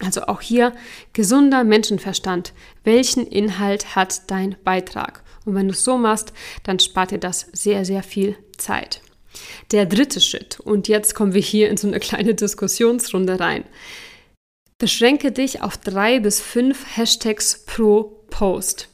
Also 0.00 0.22
auch 0.26 0.40
hier 0.40 0.72
gesunder 1.12 1.64
Menschenverstand. 1.64 2.52
Welchen 2.82 3.26
Inhalt 3.26 3.96
hat 3.96 4.30
dein 4.30 4.56
Beitrag? 4.64 5.23
Und 5.44 5.54
wenn 5.54 5.68
du 5.68 5.74
es 5.74 5.84
so 5.84 5.98
machst, 5.98 6.32
dann 6.62 6.78
spart 6.78 7.10
dir 7.10 7.18
das 7.18 7.46
sehr, 7.52 7.84
sehr 7.84 8.02
viel 8.02 8.36
Zeit. 8.56 9.00
Der 9.72 9.86
dritte 9.86 10.20
Schritt, 10.20 10.60
und 10.60 10.88
jetzt 10.88 11.14
kommen 11.14 11.34
wir 11.34 11.40
hier 11.40 11.68
in 11.68 11.76
so 11.76 11.88
eine 11.88 12.00
kleine 12.00 12.34
Diskussionsrunde 12.34 13.40
rein. 13.40 13.64
Beschränke 14.78 15.32
dich 15.32 15.62
auf 15.62 15.76
drei 15.76 16.20
bis 16.20 16.40
fünf 16.40 16.96
Hashtags 16.96 17.64
pro 17.64 18.24
Post. 18.30 18.88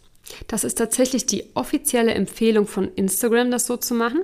Das 0.46 0.64
ist 0.64 0.76
tatsächlich 0.78 1.26
die 1.26 1.44
offizielle 1.54 2.14
Empfehlung 2.14 2.66
von 2.66 2.92
Instagram, 2.94 3.50
das 3.50 3.66
so 3.66 3.76
zu 3.76 3.94
machen. 3.94 4.20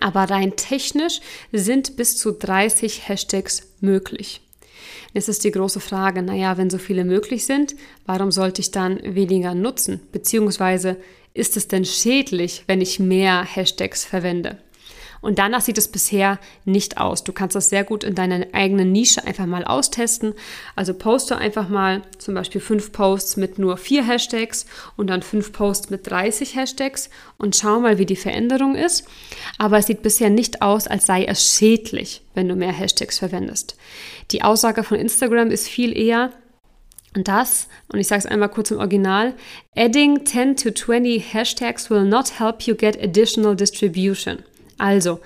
Aber 0.00 0.24
rein 0.24 0.56
technisch 0.56 1.20
sind 1.52 1.96
bis 1.96 2.16
zu 2.16 2.32
30 2.32 3.08
Hashtags 3.08 3.68
möglich. 3.80 4.40
Jetzt 5.12 5.28
ist 5.28 5.44
die 5.44 5.52
große 5.52 5.78
Frage, 5.78 6.22
naja, 6.22 6.56
wenn 6.56 6.70
so 6.70 6.78
viele 6.78 7.04
möglich 7.04 7.46
sind, 7.46 7.76
warum 8.04 8.32
sollte 8.32 8.60
ich 8.60 8.72
dann 8.72 9.00
weniger 9.14 9.54
nutzen? 9.54 10.00
Beziehungsweise 10.10 10.96
ist 11.34 11.56
es 11.56 11.68
denn 11.68 11.84
schädlich, 11.84 12.64
wenn 12.68 12.80
ich 12.80 13.00
mehr 13.00 13.44
Hashtags 13.44 14.04
verwende? 14.04 14.58
Und 15.24 15.38
danach 15.38 15.62
sieht 15.62 15.78
es 15.78 15.88
bisher 15.88 16.38
nicht 16.66 16.98
aus. 16.98 17.24
Du 17.24 17.32
kannst 17.32 17.56
das 17.56 17.70
sehr 17.70 17.82
gut 17.82 18.04
in 18.04 18.14
deiner 18.14 18.44
eigenen 18.52 18.92
Nische 18.92 19.26
einfach 19.26 19.46
mal 19.46 19.64
austesten. 19.64 20.34
Also 20.76 20.92
poste 20.92 21.38
einfach 21.38 21.70
mal 21.70 22.02
zum 22.18 22.34
Beispiel 22.34 22.60
fünf 22.60 22.92
Posts 22.92 23.38
mit 23.38 23.58
nur 23.58 23.78
vier 23.78 24.06
Hashtags 24.06 24.66
und 24.98 25.08
dann 25.08 25.22
fünf 25.22 25.54
Posts 25.54 25.88
mit 25.88 26.10
30 26.10 26.56
Hashtags 26.56 27.08
und 27.38 27.56
schau 27.56 27.80
mal, 27.80 27.96
wie 27.96 28.04
die 28.04 28.16
Veränderung 28.16 28.74
ist. 28.74 29.06
Aber 29.56 29.78
es 29.78 29.86
sieht 29.86 30.02
bisher 30.02 30.28
nicht 30.28 30.60
aus, 30.60 30.86
als 30.86 31.06
sei 31.06 31.24
es 31.24 31.56
schädlich, 31.56 32.20
wenn 32.34 32.46
du 32.46 32.54
mehr 32.54 32.72
Hashtags 32.72 33.18
verwendest. 33.18 33.78
Die 34.30 34.42
Aussage 34.42 34.84
von 34.84 34.98
Instagram 34.98 35.50
ist 35.50 35.68
viel 35.68 35.96
eher, 35.96 36.34
das, 37.22 37.68
und 37.92 38.00
ich 38.00 38.08
sage 38.08 38.20
es 38.20 38.26
einmal 38.26 38.48
kurz 38.48 38.70
im 38.70 38.78
Original, 38.78 39.34
adding 39.76 40.26
10 40.26 40.56
to 40.56 40.70
20 40.70 41.32
Hashtags 41.32 41.90
will 41.90 42.04
not 42.04 42.40
help 42.40 42.62
you 42.62 42.74
get 42.74 43.00
additional 43.00 43.54
distribution. 43.54 44.42
Also, 44.78 45.20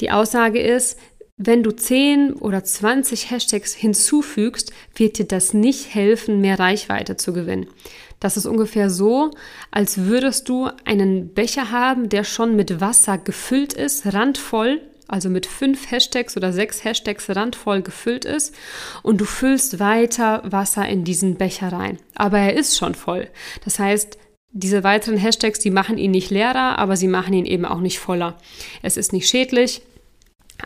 die 0.00 0.12
Aussage 0.12 0.60
ist, 0.60 0.98
wenn 1.36 1.62
du 1.62 1.70
10 1.70 2.34
oder 2.34 2.64
20 2.64 3.30
Hashtags 3.30 3.74
hinzufügst, 3.74 4.72
wird 4.94 5.18
dir 5.18 5.24
das 5.24 5.54
nicht 5.54 5.94
helfen, 5.94 6.40
mehr 6.40 6.58
Reichweite 6.58 7.16
zu 7.16 7.32
gewinnen. 7.32 7.68
Das 8.20 8.36
ist 8.36 8.46
ungefähr 8.46 8.90
so, 8.90 9.30
als 9.70 9.98
würdest 9.98 10.48
du 10.48 10.68
einen 10.84 11.32
Becher 11.34 11.70
haben, 11.70 12.08
der 12.08 12.24
schon 12.24 12.56
mit 12.56 12.80
Wasser 12.80 13.18
gefüllt 13.18 13.72
ist, 13.72 14.12
randvoll, 14.12 14.80
also 15.08 15.30
mit 15.30 15.46
fünf 15.46 15.90
Hashtags 15.90 16.36
oder 16.36 16.52
sechs 16.52 16.84
Hashtags 16.84 17.28
randvoll 17.34 17.82
gefüllt 17.82 18.24
ist 18.24 18.54
und 19.02 19.20
du 19.20 19.24
füllst 19.24 19.80
weiter 19.80 20.42
Wasser 20.44 20.86
in 20.86 21.04
diesen 21.04 21.36
Becher 21.36 21.72
rein. 21.72 21.98
Aber 22.14 22.38
er 22.38 22.54
ist 22.54 22.76
schon 22.76 22.94
voll. 22.94 23.28
Das 23.64 23.78
heißt, 23.78 24.18
diese 24.52 24.84
weiteren 24.84 25.18
Hashtags, 25.18 25.58
die 25.58 25.70
machen 25.70 25.98
ihn 25.98 26.10
nicht 26.10 26.30
leerer, 26.30 26.78
aber 26.78 26.96
sie 26.96 27.08
machen 27.08 27.34
ihn 27.34 27.46
eben 27.46 27.64
auch 27.64 27.80
nicht 27.80 27.98
voller. 27.98 28.38
Es 28.82 28.96
ist 28.96 29.12
nicht 29.12 29.28
schädlich, 29.28 29.82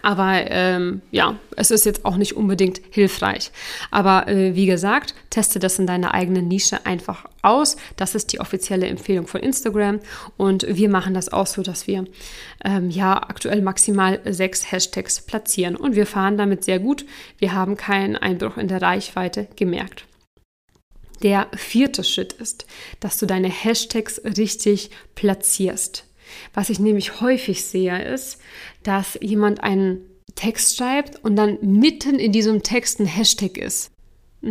aber 0.00 0.50
ähm, 0.50 1.02
ja, 1.11 1.38
es 1.57 1.70
ist 1.70 1.85
jetzt 1.85 2.05
auch 2.05 2.16
nicht 2.16 2.35
unbedingt 2.35 2.81
hilfreich. 2.90 3.50
Aber 3.90 4.26
äh, 4.26 4.55
wie 4.55 4.66
gesagt, 4.66 5.14
teste 5.31 5.59
das 5.59 5.78
in 5.78 5.87
deiner 5.87 6.14
eigenen 6.14 6.48
Nische 6.48 6.87
einfach 6.87 7.26
aus. 7.42 7.76
Das 7.96 8.14
ist 8.14 8.33
die 8.33 8.40
offizielle 8.40 8.87
Empfehlung 8.87 9.26
von 9.26 9.40
Instagram. 9.40 10.00
Und 10.37 10.66
wir 10.68 10.88
machen 10.88 11.12
das 11.12 11.33
auch 11.33 11.46
so, 11.46 11.62
dass 11.62 11.87
wir 11.87 12.07
ähm, 12.64 12.90
ja 12.90 13.16
aktuell 13.16 13.61
maximal 13.61 14.20
sechs 14.24 14.72
Hashtags 14.72 15.20
platzieren. 15.20 15.76
Und 15.76 15.94
wir 15.94 16.07
fahren 16.07 16.38
damit 16.38 16.64
sehr 16.64 16.78
gut. 16.78 17.05
Wir 17.38 17.52
haben 17.52 17.76
keinen 17.76 18.16
Einbruch 18.16 18.57
in 18.57 18.68
der 18.68 18.81
Reichweite 18.81 19.46
gemerkt. 19.57 20.07
Der 21.22 21.46
vierte 21.55 22.02
Schritt 22.02 22.33
ist, 22.33 22.66
dass 22.98 23.18
du 23.18 23.26
deine 23.26 23.48
Hashtags 23.48 24.20
richtig 24.24 24.90
platzierst. 25.14 26.05
Was 26.55 26.70
ich 26.70 26.78
nämlich 26.78 27.20
häufig 27.20 27.64
sehe, 27.64 28.02
ist, 28.02 28.38
dass 28.82 29.18
jemand 29.20 29.62
einen 29.62 30.00
Text 30.34 30.76
schreibt 30.76 31.22
und 31.24 31.36
dann 31.36 31.58
mitten 31.60 32.18
in 32.18 32.32
diesem 32.32 32.62
Text 32.62 33.00
ein 33.00 33.06
Hashtag 33.06 33.58
ist. 33.58 33.90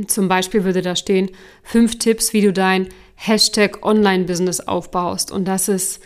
Zum 0.07 0.27
Beispiel 0.27 0.63
würde 0.63 0.81
da 0.81 0.95
stehen, 0.95 1.31
fünf 1.63 1.99
Tipps, 1.99 2.33
wie 2.33 2.41
du 2.41 2.53
dein 2.53 2.87
Hashtag 3.15 3.85
Online-Business 3.85 4.61
aufbaust. 4.61 5.31
Und 5.31 5.45
das 5.45 5.67
ist 5.67 6.01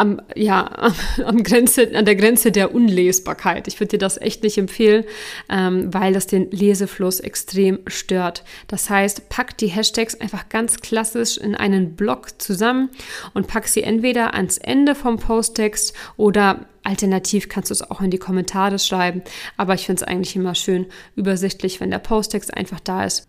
am, 0.00 0.20
ja, 0.34 0.92
am 1.24 1.42
Grenze, 1.42 1.94
an 1.94 2.04
der 2.04 2.16
Grenze 2.16 2.50
der 2.50 2.74
Unlesbarkeit. 2.74 3.68
Ich 3.68 3.78
würde 3.78 3.90
dir 3.90 3.98
das 3.98 4.16
echt 4.16 4.42
nicht 4.42 4.56
empfehlen, 4.58 5.04
ähm, 5.48 5.92
weil 5.92 6.14
das 6.14 6.26
den 6.26 6.50
Lesefluss 6.50 7.20
extrem 7.20 7.80
stört. 7.86 8.42
Das 8.66 8.88
heißt, 8.88 9.28
pack 9.28 9.58
die 9.58 9.68
Hashtags 9.68 10.18
einfach 10.18 10.48
ganz 10.48 10.80
klassisch 10.80 11.36
in 11.36 11.54
einen 11.54 11.96
Block 11.96 12.40
zusammen 12.40 12.88
und 13.34 13.46
pack 13.46 13.68
sie 13.68 13.82
entweder 13.82 14.34
ans 14.34 14.58
Ende 14.58 14.94
vom 14.94 15.18
Posttext 15.18 15.94
oder 16.16 16.66
alternativ 16.82 17.50
kannst 17.50 17.70
du 17.70 17.74
es 17.74 17.88
auch 17.88 18.00
in 18.00 18.10
die 18.10 18.18
Kommentare 18.18 18.78
schreiben. 18.78 19.22
Aber 19.58 19.74
ich 19.74 19.84
finde 19.86 20.02
es 20.02 20.08
eigentlich 20.08 20.34
immer 20.34 20.54
schön 20.54 20.86
übersichtlich, 21.14 21.78
wenn 21.80 21.90
der 21.90 21.98
Posttext 21.98 22.54
einfach 22.54 22.80
da 22.80 23.04
ist 23.04 23.28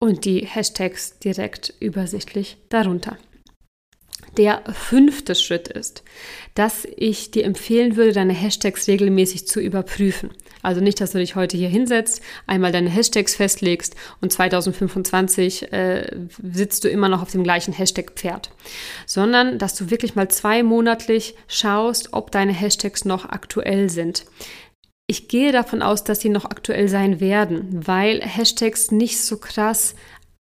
und 0.00 0.24
die 0.24 0.40
Hashtags 0.44 1.18
direkt 1.20 1.74
übersichtlich 1.78 2.56
darunter. 2.68 3.16
Der 4.36 4.62
fünfte 4.72 5.34
Schritt 5.34 5.68
ist, 5.68 6.02
dass 6.54 6.86
ich 6.96 7.30
dir 7.30 7.44
empfehlen 7.44 7.96
würde, 7.96 8.12
deine 8.12 8.32
Hashtags 8.32 8.86
regelmäßig 8.86 9.46
zu 9.46 9.60
überprüfen. 9.60 10.30
Also 10.62 10.80
nicht, 10.80 11.00
dass 11.00 11.12
du 11.12 11.18
dich 11.18 11.36
heute 11.36 11.56
hier 11.56 11.68
hinsetzt, 11.68 12.20
einmal 12.46 12.72
deine 12.72 12.90
Hashtags 12.90 13.36
festlegst 13.36 13.94
und 14.20 14.32
2025 14.32 15.72
äh, 15.72 16.16
sitzt 16.42 16.84
du 16.84 16.88
immer 16.88 17.08
noch 17.08 17.22
auf 17.22 17.30
dem 17.30 17.44
gleichen 17.44 17.72
Hashtag-Pferd, 17.72 18.50
sondern 19.06 19.58
dass 19.58 19.74
du 19.74 19.90
wirklich 19.90 20.14
mal 20.14 20.28
zwei 20.28 20.62
monatlich 20.62 21.34
schaust, 21.46 22.12
ob 22.12 22.30
deine 22.30 22.52
Hashtags 22.52 23.04
noch 23.04 23.24
aktuell 23.24 23.88
sind. 23.88 24.24
Ich 25.10 25.28
gehe 25.28 25.52
davon 25.52 25.80
aus, 25.80 26.04
dass 26.04 26.20
sie 26.20 26.28
noch 26.28 26.44
aktuell 26.44 26.88
sein 26.88 27.18
werden, 27.18 27.86
weil 27.86 28.20
Hashtags 28.20 28.90
nicht 28.90 29.18
so 29.22 29.38
krass 29.38 29.94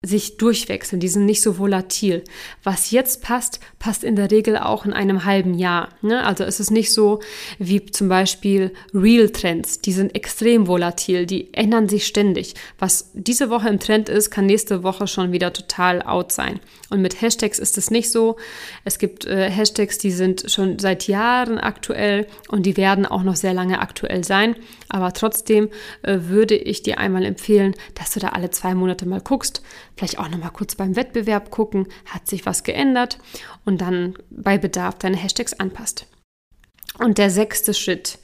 sich 0.07 0.37
durchwechseln, 0.37 0.99
die 0.99 1.07
sind 1.07 1.25
nicht 1.25 1.41
so 1.41 1.57
volatil. 1.57 2.23
Was 2.63 2.91
jetzt 2.91 3.21
passt, 3.21 3.59
passt 3.79 4.03
in 4.03 4.15
der 4.15 4.31
Regel 4.31 4.57
auch 4.57 4.85
in 4.85 4.93
einem 4.93 5.25
halben 5.25 5.53
Jahr. 5.53 5.89
Ne? 6.01 6.25
Also 6.25 6.43
es 6.43 6.59
ist 6.59 6.71
nicht 6.71 6.93
so 6.93 7.19
wie 7.59 7.85
zum 7.85 8.09
Beispiel 8.09 8.73
Real-Trends, 8.93 9.81
die 9.81 9.91
sind 9.91 10.15
extrem 10.15 10.67
volatil, 10.67 11.25
die 11.25 11.53
ändern 11.53 11.89
sich 11.89 12.07
ständig. 12.07 12.55
Was 12.79 13.11
diese 13.13 13.49
Woche 13.49 13.69
im 13.69 13.79
Trend 13.79 14.09
ist, 14.09 14.31
kann 14.31 14.45
nächste 14.45 14.83
Woche 14.83 15.07
schon 15.07 15.31
wieder 15.31 15.53
total 15.53 16.01
out 16.01 16.31
sein. 16.31 16.59
Und 16.89 17.01
mit 17.01 17.21
Hashtags 17.21 17.59
ist 17.59 17.77
es 17.77 17.91
nicht 17.91 18.11
so. 18.11 18.37
Es 18.85 18.97
gibt 18.97 19.25
äh, 19.25 19.49
Hashtags, 19.49 19.97
die 19.97 20.11
sind 20.11 20.49
schon 20.49 20.79
seit 20.79 21.07
Jahren 21.07 21.57
aktuell 21.57 22.27
und 22.47 22.65
die 22.65 22.77
werden 22.77 23.05
auch 23.05 23.23
noch 23.23 23.35
sehr 23.35 23.53
lange 23.53 23.79
aktuell 23.79 24.23
sein. 24.23 24.55
Aber 24.89 25.13
trotzdem 25.13 25.69
äh, 26.03 26.19
würde 26.21 26.55
ich 26.55 26.83
dir 26.83 26.97
einmal 26.97 27.25
empfehlen, 27.25 27.75
dass 27.95 28.13
du 28.13 28.19
da 28.19 28.29
alle 28.29 28.49
zwei 28.51 28.73
Monate 28.73 29.05
mal 29.05 29.21
guckst, 29.21 29.61
vielleicht 29.97 30.19
auch 30.19 30.29
noch 30.29 30.37
mal 30.37 30.49
kurz 30.49 30.75
beim 30.75 30.95
Wettbewerb 30.95 31.51
gucken, 31.51 31.87
hat 32.05 32.27
sich 32.27 32.45
was 32.45 32.63
geändert 32.63 33.17
und 33.65 33.81
dann 33.81 34.13
bei 34.29 34.57
Bedarf 34.57 34.95
deine 34.99 35.17
Hashtags 35.17 35.53
anpasst. 35.53 36.07
Und 36.99 37.17
der 37.17 37.29
sechste 37.29 37.73
Schritt, 37.73 38.17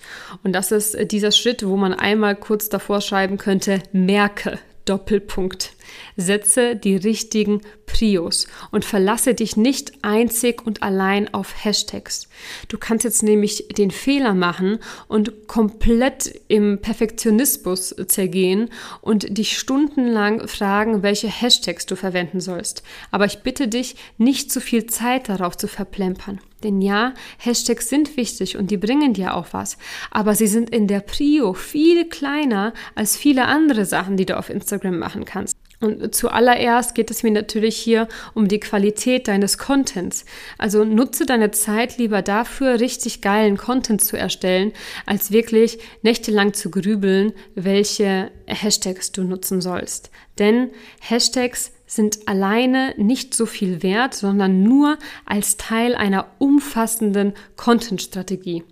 und 0.44 0.54
das 0.54 0.72
ist 0.72 0.96
äh, 0.96 1.06
dieser 1.06 1.32
Schritt, 1.32 1.66
wo 1.66 1.78
man 1.78 1.94
einmal 1.94 2.36
kurz 2.36 2.70
davor 2.70 3.02
schreiben 3.02 3.38
könnte, 3.38 3.84
merke 3.92 4.60
Doppelpunkt. 4.86 5.74
Setze 6.17 6.76
die 6.76 6.96
richtigen 6.96 7.62
Prios 7.86 8.48
und 8.72 8.86
verlasse 8.86 9.34
dich 9.34 9.56
nicht 9.56 9.93
einzig 10.02 10.65
und 10.65 10.82
allein 10.82 11.34
auf 11.34 11.63
Hashtags. 11.63 12.28
Du 12.67 12.78
kannst 12.78 13.04
jetzt 13.04 13.24
nämlich 13.24 13.67
den 13.69 13.91
Fehler 13.91 14.34
machen 14.34 14.80
und 15.08 15.48
komplett 15.48 16.39
im 16.48 16.80
Perfektionismus 16.82 17.96
zergehen 18.08 18.69
und 19.02 19.38
dich 19.38 19.58
stundenlang 19.58 20.48
fragen, 20.48 21.04
welche 21.04 21.28
Hashtags 21.28 21.86
du 21.86 21.96
verwenden 21.96 22.39
sollst. 22.39 22.84
Aber 23.12 23.26
ich 23.26 23.39
bitte 23.39 23.67
dich, 23.67 23.96
nicht 24.17 24.52
zu 24.52 24.60
viel 24.60 24.88
Zeit 24.88 25.30
darauf 25.30 25.58
zu 25.58 25.67
verplempern. 25.67 26.39
Denn 26.63 26.82
ja, 26.82 27.13
Hashtags 27.38 27.89
sind 27.89 28.17
wichtig 28.17 28.58
und 28.58 28.71
die 28.71 28.78
bringen 28.78 29.13
dir 29.13 29.36
auch 29.36 29.47
was. 29.52 29.78
Aber 30.12 30.36
sie 30.36 30.47
sind 30.47 30.69
in 30.69 30.88
der 30.88 31.02
Prio 31.02 31.54
viel 31.54 32.08
kleiner 32.08 32.73
als 32.95 33.17
viele 33.17 33.45
andere 33.45 33.86
Sachen, 33.86 34.17
die 34.17 34.26
du 34.26 34.38
auf 34.38 34.49
Instagram 34.49 34.97
machen 34.97 35.26
kannst. 35.26 35.58
Und 35.84 36.15
zuallererst 36.15 36.95
geht 36.95 37.12
es 37.12 37.23
mir 37.23 37.32
natürlich 37.32 37.76
hier 37.76 38.08
um 38.34 38.47
die 38.47 38.62
Qualität 38.62 39.28
deines 39.28 39.58
Contents. 39.58 40.23
Also 40.58 40.86
nutze 40.86 41.26
deine 41.26 41.52
Zeit 41.52 41.97
lieber 41.97 42.21
dafür, 42.21 42.80
richtig 42.80 43.19
geilen 43.19 43.58
Content 43.58 44.02
zu 44.02 44.15
erstellen, 44.15 44.71
als 45.06 45.32
wirklich 45.32 45.80
nächtelang 46.02 46.54
zu 46.54 46.71
grübeln, 46.71 47.34
welche 47.56 48.32
Hashtags 48.45 49.12
du 49.12 49.23
nutzen 49.23 49.60
sollst. 49.60 50.10
Denn 50.39 50.71
Hashtags 51.02 51.73
sind 51.95 52.27
alleine 52.27 52.93
nicht 52.97 53.34
so 53.34 53.45
viel 53.45 53.84
wert, 53.84 54.13
sondern 54.13 54.63
nur 54.63 54.97
als 55.25 55.58
Teil 55.58 55.95
einer 55.95 56.27
umfassenden 56.39 57.34
Content-Strategie. 57.56 58.63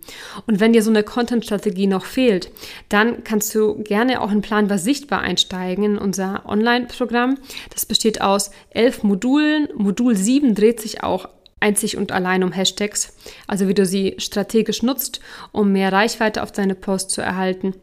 Und 0.47 0.59
wenn 0.59 0.73
dir 0.73 0.81
so 0.81 0.89
eine 0.89 1.03
Content-Strategie 1.03 1.87
noch 1.87 2.05
fehlt, 2.05 2.51
dann 2.89 3.23
kannst 3.23 3.53
du 3.53 3.83
gerne 3.83 4.21
auch 4.21 4.31
in 4.31 4.41
Planbar 4.41 4.77
sichtbar 4.77 5.21
einsteigen 5.21 5.83
in 5.83 5.97
unser 5.97 6.45
Online-Programm. 6.45 7.37
Das 7.69 7.85
besteht 7.85 8.21
aus 8.21 8.51
elf 8.71 9.03
Modulen. 9.03 9.67
Modul 9.75 10.15
7 10.15 10.55
dreht 10.55 10.79
sich 10.79 11.03
auch 11.03 11.29
einzig 11.59 11.97
und 11.97 12.11
allein 12.11 12.43
um 12.43 12.51
Hashtags, 12.51 13.15
also 13.45 13.67
wie 13.67 13.75
du 13.75 13.85
sie 13.85 14.15
strategisch 14.17 14.81
nutzt, 14.81 15.21
um 15.51 15.71
mehr 15.71 15.93
Reichweite 15.93 16.41
auf 16.41 16.51
deine 16.51 16.73
Posts 16.73 17.13
zu 17.13 17.21
erhalten 17.21 17.75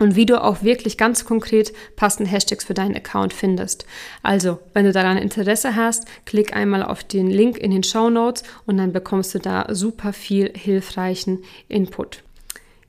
und 0.00 0.16
wie 0.16 0.26
du 0.26 0.42
auch 0.42 0.64
wirklich 0.64 0.98
ganz 0.98 1.24
konkret 1.24 1.72
passende 1.94 2.28
Hashtags 2.28 2.64
für 2.64 2.74
deinen 2.74 2.96
Account 2.96 3.32
findest. 3.32 3.86
Also, 4.24 4.58
wenn 4.72 4.86
du 4.86 4.92
daran 4.92 5.16
Interesse 5.16 5.76
hast, 5.76 6.06
klick 6.26 6.56
einmal 6.56 6.82
auf 6.82 7.04
den 7.04 7.30
Link 7.30 7.58
in 7.58 7.70
den 7.70 7.84
Show 7.84 8.10
Notes 8.10 8.42
und 8.66 8.78
dann 8.78 8.92
bekommst 8.92 9.34
du 9.34 9.38
da 9.38 9.66
super 9.72 10.12
viel 10.12 10.52
hilfreichen 10.56 11.44
Input. 11.68 12.24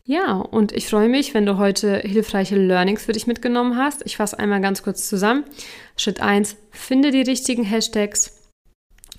Ja, 0.03 0.37
und 0.37 0.71
ich 0.71 0.87
freue 0.87 1.09
mich, 1.09 1.33
wenn 1.33 1.45
du 1.45 1.57
heute 1.57 1.99
hilfreiche 1.99 2.55
Learnings 2.55 3.03
für 3.03 3.13
dich 3.13 3.27
mitgenommen 3.27 3.77
hast. 3.77 4.01
Ich 4.05 4.17
fasse 4.17 4.39
einmal 4.39 4.61
ganz 4.61 4.81
kurz 4.81 5.07
zusammen. 5.07 5.43
Schritt 5.95 6.21
1, 6.21 6.55
finde 6.71 7.11
die 7.11 7.21
richtigen 7.21 7.63
Hashtags. 7.63 8.49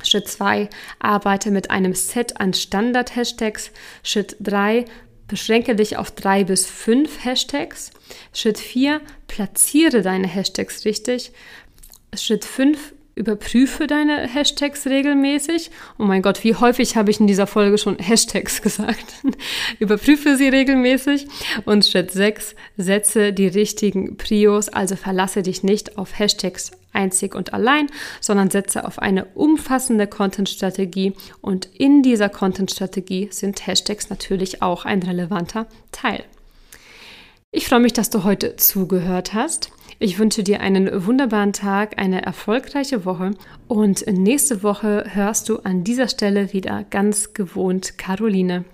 Schritt 0.02 0.26
2, 0.26 0.68
arbeite 0.98 1.50
mit 1.50 1.70
einem 1.70 1.94
Set 1.94 2.40
an 2.40 2.52
Standard-Hashtags. 2.52 3.70
Schritt 4.02 4.36
3, 4.40 4.86
Beschränke 5.32 5.74
dich 5.74 5.96
auf 5.96 6.10
drei 6.10 6.44
bis 6.44 6.66
fünf 6.66 7.24
Hashtags. 7.24 7.90
Schritt 8.34 8.58
4, 8.58 9.00
platziere 9.28 10.02
deine 10.02 10.28
Hashtags 10.28 10.84
richtig. 10.84 11.32
Schritt 12.14 12.44
5, 12.44 12.92
überprüfe 13.14 13.86
deine 13.86 14.26
Hashtags 14.26 14.86
regelmäßig. 14.86 15.70
Oh 15.98 16.04
mein 16.04 16.22
Gott, 16.22 16.44
wie 16.44 16.54
häufig 16.54 16.96
habe 16.96 17.10
ich 17.10 17.20
in 17.20 17.26
dieser 17.26 17.46
Folge 17.46 17.78
schon 17.78 17.98
Hashtags 17.98 18.62
gesagt? 18.62 19.14
überprüfe 19.78 20.36
sie 20.36 20.48
regelmäßig. 20.48 21.26
Und 21.64 21.84
Schritt 21.84 22.10
6, 22.10 22.54
setze 22.76 23.32
die 23.32 23.48
richtigen 23.48 24.16
Prios, 24.16 24.68
also 24.68 24.96
verlasse 24.96 25.42
dich 25.42 25.62
nicht 25.62 25.98
auf 25.98 26.18
Hashtags 26.18 26.72
einzig 26.92 27.34
und 27.34 27.52
allein, 27.54 27.88
sondern 28.20 28.50
setze 28.50 28.86
auf 28.86 28.98
eine 28.98 29.24
umfassende 29.26 30.06
Content-Strategie 30.06 31.14
und 31.40 31.68
in 31.72 32.02
dieser 32.02 32.28
Content-Strategie 32.28 33.28
sind 33.30 33.66
Hashtags 33.66 34.10
natürlich 34.10 34.62
auch 34.62 34.84
ein 34.84 35.02
relevanter 35.02 35.66
Teil. 35.90 36.24
Ich 37.50 37.68
freue 37.68 37.80
mich, 37.80 37.92
dass 37.92 38.08
du 38.08 38.24
heute 38.24 38.56
zugehört 38.56 39.34
hast. 39.34 39.70
Ich 40.02 40.18
wünsche 40.18 40.42
dir 40.42 40.60
einen 40.60 41.06
wunderbaren 41.06 41.52
Tag, 41.52 41.96
eine 41.96 42.22
erfolgreiche 42.22 43.04
Woche 43.04 43.36
und 43.68 44.04
nächste 44.08 44.64
Woche 44.64 45.04
hörst 45.06 45.48
du 45.48 45.60
an 45.60 45.84
dieser 45.84 46.08
Stelle 46.08 46.52
wieder 46.52 46.82
ganz 46.82 47.34
gewohnt 47.34 47.98
Caroline. 47.98 48.64